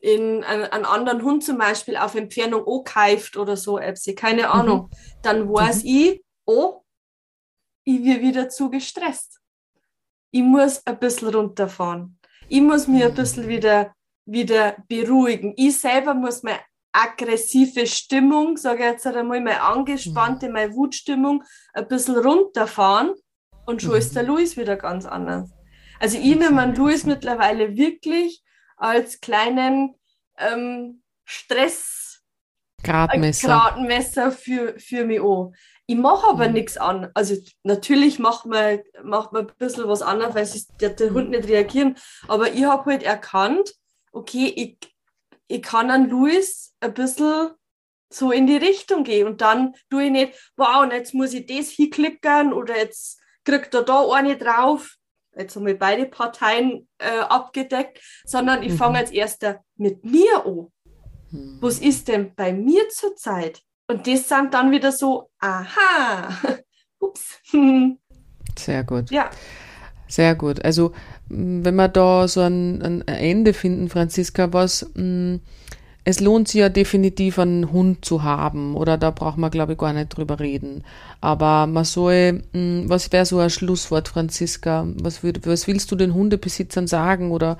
in 0.00 0.42
einen, 0.44 0.64
einen, 0.64 0.84
anderen 0.84 1.22
Hund 1.22 1.44
zum 1.44 1.58
Beispiel 1.58 1.96
auf 1.96 2.14
Entfernung 2.14 2.66
angreift 2.66 3.36
oder 3.36 3.56
so, 3.56 3.78
Epsi, 3.78 4.14
keine 4.14 4.44
mhm. 4.44 4.52
Ahnung, 4.52 4.80
mhm. 4.82 5.22
dann 5.22 5.52
weiß 5.52 5.84
mhm. 5.84 5.90
ich, 5.90 6.24
oh, 6.46 6.82
ich 7.84 8.02
werde 8.04 8.22
wieder 8.22 8.48
zu 8.48 8.70
gestresst. 8.70 9.40
Ich 10.30 10.42
muss 10.42 10.86
ein 10.86 10.98
bisschen 10.98 11.28
runterfahren. 11.28 12.17
Ich 12.50 12.62
muss 12.62 12.88
mich 12.88 13.04
ein 13.04 13.14
bisschen 13.14 13.46
wieder, 13.46 13.94
wieder 14.24 14.76
beruhigen. 14.88 15.52
Ich 15.56 15.78
selber 15.78 16.14
muss 16.14 16.42
meine 16.42 16.60
aggressive 16.92 17.86
Stimmung, 17.86 18.56
sage 18.56 18.84
ich 18.84 18.90
jetzt 18.90 19.06
einmal, 19.06 19.40
meine 19.40 19.62
angespannte, 19.62 20.46
mhm. 20.48 20.54
meine 20.54 20.74
Wutstimmung 20.74 21.44
ein 21.74 21.86
bisschen 21.86 22.16
runterfahren 22.16 23.12
und 23.66 23.82
schon 23.82 23.96
ist 23.96 24.16
der 24.16 24.22
mhm. 24.22 24.30
Luis 24.30 24.56
wieder 24.56 24.76
ganz 24.76 25.04
anders. 25.04 25.50
Also 26.00 26.16
ich 26.16 26.36
nehme 26.36 26.62
an 26.62 26.74
Luis 26.74 27.04
mittlerweile 27.04 27.76
wirklich 27.76 28.42
als 28.76 29.20
kleinen 29.20 29.94
ähm, 30.38 31.02
Stress 31.24 32.22
Gradmesser, 32.82 33.48
Gradmesser 33.48 34.32
für, 34.32 34.78
für 34.78 35.04
mich 35.04 35.20
an. 35.20 35.52
Ich 35.90 35.96
mache 35.96 36.28
aber 36.28 36.48
mhm. 36.48 36.52
nichts 36.52 36.76
an. 36.76 37.10
Also 37.14 37.34
natürlich 37.62 38.18
macht 38.18 38.44
man, 38.44 38.80
macht 39.02 39.32
man 39.32 39.46
ein 39.46 39.52
bisschen 39.56 39.88
was 39.88 40.02
anderes, 40.02 40.34
weil 40.34 40.44
sich 40.44 40.66
der, 40.78 40.90
der 40.90 41.14
Hund 41.14 41.30
nicht 41.30 41.48
reagieren. 41.48 41.96
Aber 42.28 42.52
ich 42.52 42.64
habe 42.64 42.90
halt 42.90 43.02
erkannt, 43.02 43.74
okay, 44.12 44.52
ich, 44.54 44.94
ich 45.46 45.62
kann 45.62 45.90
an 45.90 46.10
Luis 46.10 46.74
ein 46.80 46.92
bisschen 46.92 47.52
so 48.10 48.30
in 48.30 48.46
die 48.46 48.58
Richtung 48.58 49.02
gehen. 49.02 49.26
Und 49.26 49.40
dann 49.40 49.74
tue 49.88 50.04
ich 50.04 50.10
nicht, 50.10 50.52
wow, 50.58 50.82
und 50.82 50.92
jetzt 50.92 51.14
muss 51.14 51.32
ich 51.32 51.46
das 51.46 51.70
hinklickern 51.70 52.52
oder 52.52 52.76
jetzt 52.76 53.18
kriegt 53.44 53.72
er 53.72 53.82
da 53.82 54.10
eine 54.12 54.36
drauf. 54.36 54.94
Jetzt 55.38 55.56
haben 55.56 55.64
wir 55.64 55.78
beide 55.78 56.04
Parteien 56.04 56.86
äh, 56.98 57.20
abgedeckt, 57.20 57.98
sondern 58.26 58.62
ich 58.62 58.72
mhm. 58.72 58.76
fange 58.76 58.98
als 58.98 59.10
erster 59.10 59.64
mit 59.76 60.04
mir 60.04 60.44
an. 60.44 60.70
Mhm. 61.30 61.56
Was 61.62 61.78
ist 61.78 62.08
denn 62.08 62.34
bei 62.34 62.52
mir 62.52 62.90
zurzeit? 62.90 63.62
Und 63.90 64.06
das 64.06 64.28
sind 64.28 64.52
dann 64.52 64.70
wieder 64.70 64.92
so, 64.92 65.30
aha, 65.40 66.28
ups. 67.00 67.40
Sehr 68.58 68.84
gut. 68.84 69.10
Ja. 69.10 69.30
Sehr 70.06 70.34
gut. 70.34 70.64
Also, 70.64 70.92
wenn 71.28 71.74
wir 71.74 71.88
da 71.88 72.28
so 72.28 72.40
ein, 72.40 72.82
ein 72.82 73.02
Ende 73.06 73.52
finden, 73.52 73.88
Franziska, 73.88 74.52
was, 74.52 74.90
es 76.04 76.20
lohnt 76.20 76.48
sich 76.48 76.60
ja 76.60 76.70
definitiv 76.70 77.38
einen 77.38 77.70
Hund 77.70 78.04
zu 78.04 78.22
haben, 78.22 78.74
oder 78.74 78.96
da 78.96 79.10
braucht 79.10 79.36
man, 79.36 79.50
glaube 79.50 79.72
ich, 79.72 79.78
gar 79.78 79.92
nicht 79.92 80.08
drüber 80.08 80.40
reden. 80.40 80.84
Aber 81.20 81.66
man 81.66 81.84
soll, 81.84 82.42
was 82.52 83.12
wäre 83.12 83.26
so 83.26 83.38
ein 83.38 83.50
Schlusswort, 83.50 84.08
Franziska? 84.08 84.86
Was, 85.02 85.22
würd, 85.22 85.46
was 85.46 85.66
willst 85.66 85.92
du 85.92 85.96
den 85.96 86.14
Hundebesitzern 86.14 86.86
sagen 86.86 87.30
oder, 87.30 87.58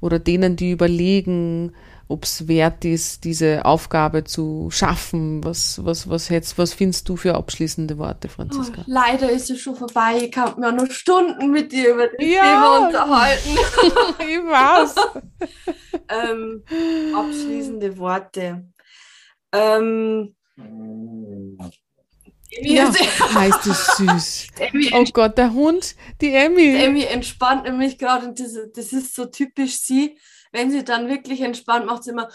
oder 0.00 0.18
denen, 0.18 0.56
die 0.56 0.70
überlegen, 0.70 1.72
ob 2.10 2.24
es 2.24 2.48
wert 2.48 2.84
ist, 2.84 3.24
diese 3.24 3.64
Aufgabe 3.64 4.24
zu 4.24 4.68
schaffen. 4.70 5.44
Was, 5.44 5.84
was, 5.84 6.08
was, 6.10 6.28
jetzt, 6.28 6.58
was 6.58 6.74
findest 6.74 7.08
du 7.08 7.16
für 7.16 7.36
abschließende 7.36 7.98
Worte, 7.98 8.28
Franziska? 8.28 8.80
Oh, 8.80 8.84
leider 8.88 9.30
ist 9.30 9.48
es 9.50 9.60
schon 9.60 9.76
vorbei. 9.76 10.18
Ich 10.24 10.32
kann 10.32 10.58
mir 10.58 10.72
noch 10.72 10.90
Stunden 10.90 11.50
mit 11.50 11.70
dir 11.70 11.94
über 11.94 12.08
das 12.08 12.26
ja. 12.26 12.42
Thema 12.42 12.86
unterhalten. 12.86 13.50
ich 14.18 14.38
weiß. 14.38 14.94
ähm, 16.30 16.64
abschließende 17.14 17.96
Worte. 17.96 18.66
Ähm, 19.52 20.34
ja, 22.50 22.92
heißt 23.34 23.66
es 23.66 23.86
süß. 23.96 24.46
oh 24.92 25.04
Gott, 25.12 25.38
der 25.38 25.52
Hund, 25.52 25.94
die 26.20 26.34
Emmy. 26.34 26.72
Die 26.72 26.84
Emmy 26.84 27.04
entspannt 27.04 27.64
nämlich 27.64 27.98
gerade 27.98 28.26
und 28.26 28.40
das, 28.40 28.58
das 28.74 28.92
ist 28.92 29.14
so 29.14 29.26
typisch 29.26 29.78
sie 29.78 30.18
wenn 30.52 30.70
sie 30.70 30.84
dann 30.84 31.08
wirklich 31.08 31.40
entspannt, 31.40 31.86
macht 31.86 32.04
sie 32.04 32.10
immer. 32.10 32.28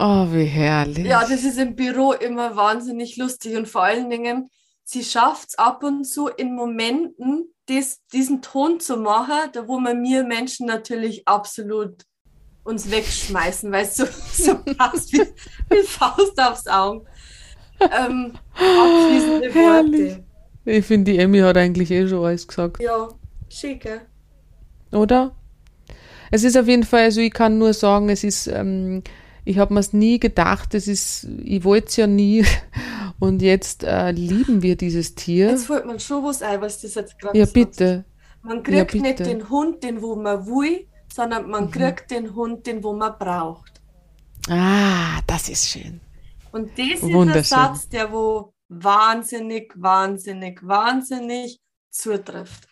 Oh, 0.00 0.26
wie 0.32 0.44
herrlich. 0.44 1.06
Ja, 1.06 1.20
das 1.20 1.44
ist 1.44 1.58
im 1.58 1.76
Büro 1.76 2.12
immer 2.12 2.56
wahnsinnig 2.56 3.16
lustig 3.16 3.56
und 3.56 3.68
vor 3.68 3.82
allen 3.84 4.10
Dingen, 4.10 4.50
sie 4.82 5.04
schafft 5.04 5.50
es 5.50 5.58
ab 5.58 5.84
und 5.84 6.04
zu 6.04 6.28
in 6.28 6.54
Momenten, 6.54 7.54
dies, 7.68 8.00
diesen 8.12 8.42
Ton 8.42 8.80
zu 8.80 8.96
machen, 8.96 9.50
da 9.52 9.68
wo 9.68 9.78
man 9.78 10.00
mir 10.00 10.24
Menschen 10.24 10.66
natürlich 10.66 11.28
absolut 11.28 12.04
uns 12.64 12.90
wegschmeißen, 12.90 13.70
weil 13.70 13.84
es 13.84 13.96
so, 13.96 14.06
so 14.32 14.58
passt 14.74 15.12
wie, 15.12 15.22
wie 15.68 15.82
Faust 15.84 16.40
aufs 16.40 16.66
Auge. 16.66 17.06
Ähm, 17.80 18.32
abschließende 18.54 19.54
Worte. 19.54 20.24
Ich 20.64 20.84
finde, 20.84 21.12
die 21.12 21.18
Emmy 21.18 21.38
hat 21.40 21.56
eigentlich 21.56 21.90
eh 21.90 22.06
schon 22.06 22.24
alles 22.24 22.46
gesagt. 22.46 22.82
Ja, 22.82 23.08
schicke 23.48 24.02
oder? 24.92 25.32
Es 26.30 26.44
ist 26.44 26.56
auf 26.56 26.68
jeden 26.68 26.84
Fall, 26.84 27.04
also 27.04 27.20
ich 27.20 27.32
kann 27.32 27.58
nur 27.58 27.72
sagen, 27.72 28.08
es 28.08 28.22
ist, 28.22 28.46
ähm, 28.46 29.02
ich 29.44 29.58
habe 29.58 29.74
mir 29.74 29.80
es 29.80 29.92
nie 29.92 30.20
gedacht, 30.20 30.74
es 30.74 30.86
ist, 30.86 31.26
ich 31.42 31.64
wollte 31.64 31.88
es 31.88 31.96
ja 31.96 32.06
nie. 32.06 32.44
Und 33.18 33.42
jetzt 33.42 33.84
äh, 33.84 34.12
lieben 34.12 34.62
wir 34.62 34.76
dieses 34.76 35.14
Tier. 35.14 35.50
Jetzt 35.50 35.66
fällt 35.66 35.84
man 35.84 36.00
schon 36.00 36.24
was 36.24 36.40
ein, 36.40 36.60
was 36.62 36.80
das 36.80 36.94
jetzt 36.94 37.18
gerade 37.18 37.38
Ja, 37.38 37.44
bitte. 37.44 38.06
Man 38.42 38.62
kriegt 38.62 38.94
ja, 38.94 39.02
nicht 39.02 39.18
den 39.18 39.50
Hund, 39.50 39.82
den 39.82 40.00
wo 40.00 40.16
man 40.16 40.46
will, 40.46 40.86
sondern 41.12 41.50
man 41.50 41.64
mhm. 41.64 41.70
kriegt 41.70 42.10
den 42.10 42.34
Hund, 42.34 42.66
den 42.66 42.82
wo 42.82 42.94
man 42.94 43.12
braucht. 43.18 43.82
Ah, 44.48 45.20
das 45.26 45.50
ist 45.50 45.68
schön. 45.68 46.00
Und 46.52 46.70
das 46.78 47.02
ist 47.02 47.04
ein 47.04 47.44
Satz, 47.44 47.88
der 47.90 48.10
wo 48.10 48.54
wahnsinnig, 48.68 49.72
wahnsinnig, 49.76 50.60
wahnsinnig 50.62 51.60
zutrifft. 51.90 52.68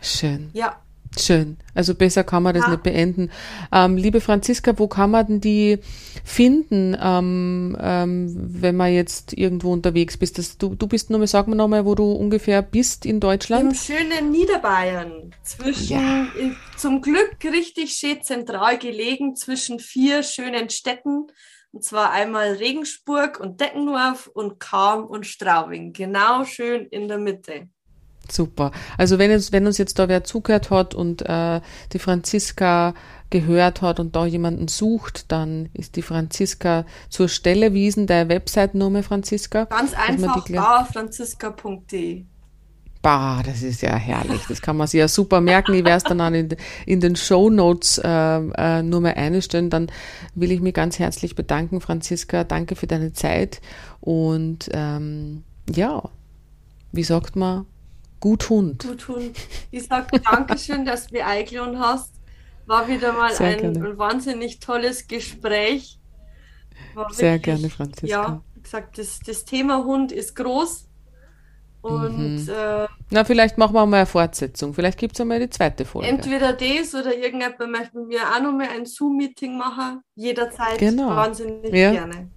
Schön. 0.00 0.50
Ja. 0.54 0.82
Schön. 1.18 1.56
Also 1.74 1.94
besser 1.94 2.22
kann 2.22 2.44
man 2.44 2.54
das 2.54 2.64
ja. 2.64 2.70
nicht 2.70 2.84
beenden. 2.84 3.30
Ähm, 3.72 3.96
liebe 3.96 4.20
Franziska, 4.20 4.78
wo 4.78 4.86
kann 4.86 5.10
man 5.10 5.26
denn 5.26 5.40
die 5.40 5.78
finden, 6.24 6.96
ähm, 7.00 7.76
ähm, 7.80 8.32
wenn 8.36 8.76
man 8.76 8.92
jetzt 8.92 9.36
irgendwo 9.36 9.72
unterwegs 9.72 10.16
bist? 10.16 10.38
Das, 10.38 10.56
du, 10.56 10.76
du 10.76 10.86
bist 10.86 11.10
nur, 11.10 11.26
sag 11.26 11.48
mir 11.48 11.56
nochmal, 11.56 11.84
wo 11.84 11.96
du 11.96 12.12
ungefähr 12.12 12.62
bist 12.62 13.06
in 13.06 13.18
Deutschland. 13.18 13.72
Im 13.72 13.74
schönen 13.74 14.30
Niederbayern. 14.30 15.34
Zwischen, 15.42 15.98
ja. 15.98 16.26
zum 16.76 17.02
Glück 17.02 17.36
richtig 17.44 17.94
schön 17.94 18.22
zentral 18.22 18.78
gelegen, 18.78 19.34
zwischen 19.34 19.80
vier 19.80 20.22
schönen 20.22 20.70
Städten. 20.70 21.26
Und 21.72 21.84
zwar 21.84 22.10
einmal 22.12 22.52
Regensburg 22.54 23.38
und 23.40 23.60
Deckendorf 23.60 24.28
und 24.28 24.58
Karm 24.60 25.04
und 25.04 25.26
Straubing. 25.26 25.92
Genau 25.92 26.44
schön 26.44 26.86
in 26.86 27.08
der 27.08 27.18
Mitte. 27.18 27.68
Super. 28.30 28.72
Also 28.96 29.18
wenn, 29.18 29.30
es, 29.30 29.52
wenn 29.52 29.66
uns 29.66 29.78
jetzt 29.78 29.98
da 29.98 30.08
wer 30.08 30.24
zugehört 30.24 30.70
hat 30.70 30.94
und 30.94 31.22
äh, 31.22 31.60
die 31.92 31.98
Franziska 31.98 32.94
gehört 33.30 33.82
hat 33.82 34.00
und 34.00 34.16
da 34.16 34.26
jemanden 34.26 34.68
sucht, 34.68 35.30
dann 35.32 35.68
ist 35.72 35.96
die 35.96 36.02
Franziska 36.02 36.84
zur 37.08 37.28
Stelle. 37.28 37.72
Wie 37.72 37.86
ist 37.86 37.96
denn 37.96 38.06
deine 38.06 38.28
Website-Nummer, 38.28 39.02
Franziska? 39.02 39.64
Ganz 39.64 39.94
einfach, 39.94 40.46
bauerfranziska.de. 40.46 42.24
Bah, 43.02 43.42
das 43.42 43.62
ist 43.62 43.80
ja 43.80 43.94
herrlich. 43.96 44.42
Das 44.46 44.60
kann 44.60 44.76
man 44.76 44.86
sich 44.86 44.98
ja 44.98 45.08
super 45.08 45.40
merken. 45.40 45.72
Ich 45.72 45.84
werde 45.84 45.96
es 45.96 46.04
dann 46.04 46.20
auch 46.20 46.30
in, 46.32 46.54
in 46.84 47.00
den 47.00 47.16
Show 47.16 47.48
Notes 47.48 47.96
äh, 47.96 48.08
äh, 48.08 48.82
nur 48.82 49.00
mal 49.00 49.14
einstellen. 49.14 49.70
Dann 49.70 49.90
will 50.34 50.52
ich 50.52 50.60
mich 50.60 50.74
ganz 50.74 50.98
herzlich 50.98 51.34
bedanken, 51.34 51.80
Franziska. 51.80 52.44
Danke 52.44 52.76
für 52.76 52.86
deine 52.86 53.14
Zeit. 53.14 53.62
Und 54.00 54.68
ähm, 54.74 55.44
ja, 55.74 56.02
wie 56.92 57.04
sagt 57.04 57.36
man, 57.36 57.64
Gut 58.20 58.50
Hund. 58.50 58.86
Gut 58.86 59.08
Hund. 59.08 59.36
Ich 59.70 59.86
sage 59.86 60.20
Dankeschön, 60.20 60.84
dass 60.84 61.06
du 61.06 61.14
mich 61.14 61.24
eingeladen 61.24 61.78
hast. 61.78 62.14
War 62.66 62.86
wieder 62.86 63.12
mal 63.12 63.32
Sehr 63.32 63.46
ein 63.48 63.72
gerne. 63.72 63.98
wahnsinnig 63.98 64.60
tolles 64.60 65.08
Gespräch. 65.08 65.98
War 66.94 67.12
Sehr 67.12 67.32
wirklich, 67.32 67.44
gerne, 67.44 67.70
Franziska. 67.70 68.08
Ja, 68.08 68.42
wie 68.54 68.62
gesagt, 68.62 68.98
das, 68.98 69.18
das 69.20 69.44
Thema 69.44 69.84
Hund 69.84 70.12
ist 70.12 70.36
groß. 70.36 70.86
Und 71.82 72.44
mhm. 72.44 72.48
äh, 72.48 72.86
na, 73.10 73.24
vielleicht 73.24 73.56
machen 73.56 73.74
wir 73.74 73.86
mal 73.86 73.98
eine 73.98 74.06
Fortsetzung. 74.06 74.74
Vielleicht 74.74 74.98
gibt 74.98 75.14
es 75.14 75.20
einmal 75.20 75.40
die 75.40 75.48
zweite 75.48 75.86
Folge. 75.86 76.08
Entweder 76.08 76.52
das 76.52 76.94
oder 76.94 77.16
irgendjemand 77.16 77.58
möchte 77.70 77.98
mit 77.98 78.08
mir 78.08 78.20
auch 78.20 78.42
nochmal 78.42 78.68
ein 78.68 78.84
Zoom-Meeting 78.84 79.56
machen. 79.56 80.02
Jederzeit 80.14 80.78
genau. 80.78 81.08
wahnsinnig 81.08 81.72
ja. 81.72 81.92
gerne. 81.92 82.28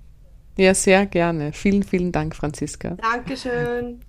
Ja, 0.57 0.73
sehr 0.73 1.05
gerne. 1.07 1.51
Vielen, 1.51 1.83
vielen 1.83 2.11
Dank, 2.13 2.35
Franziska. 2.35 2.95
Dankeschön. 3.01 3.99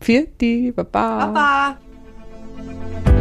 Vierti, 0.00 0.72
Baba. 0.72 1.26
Baba. 1.26 3.15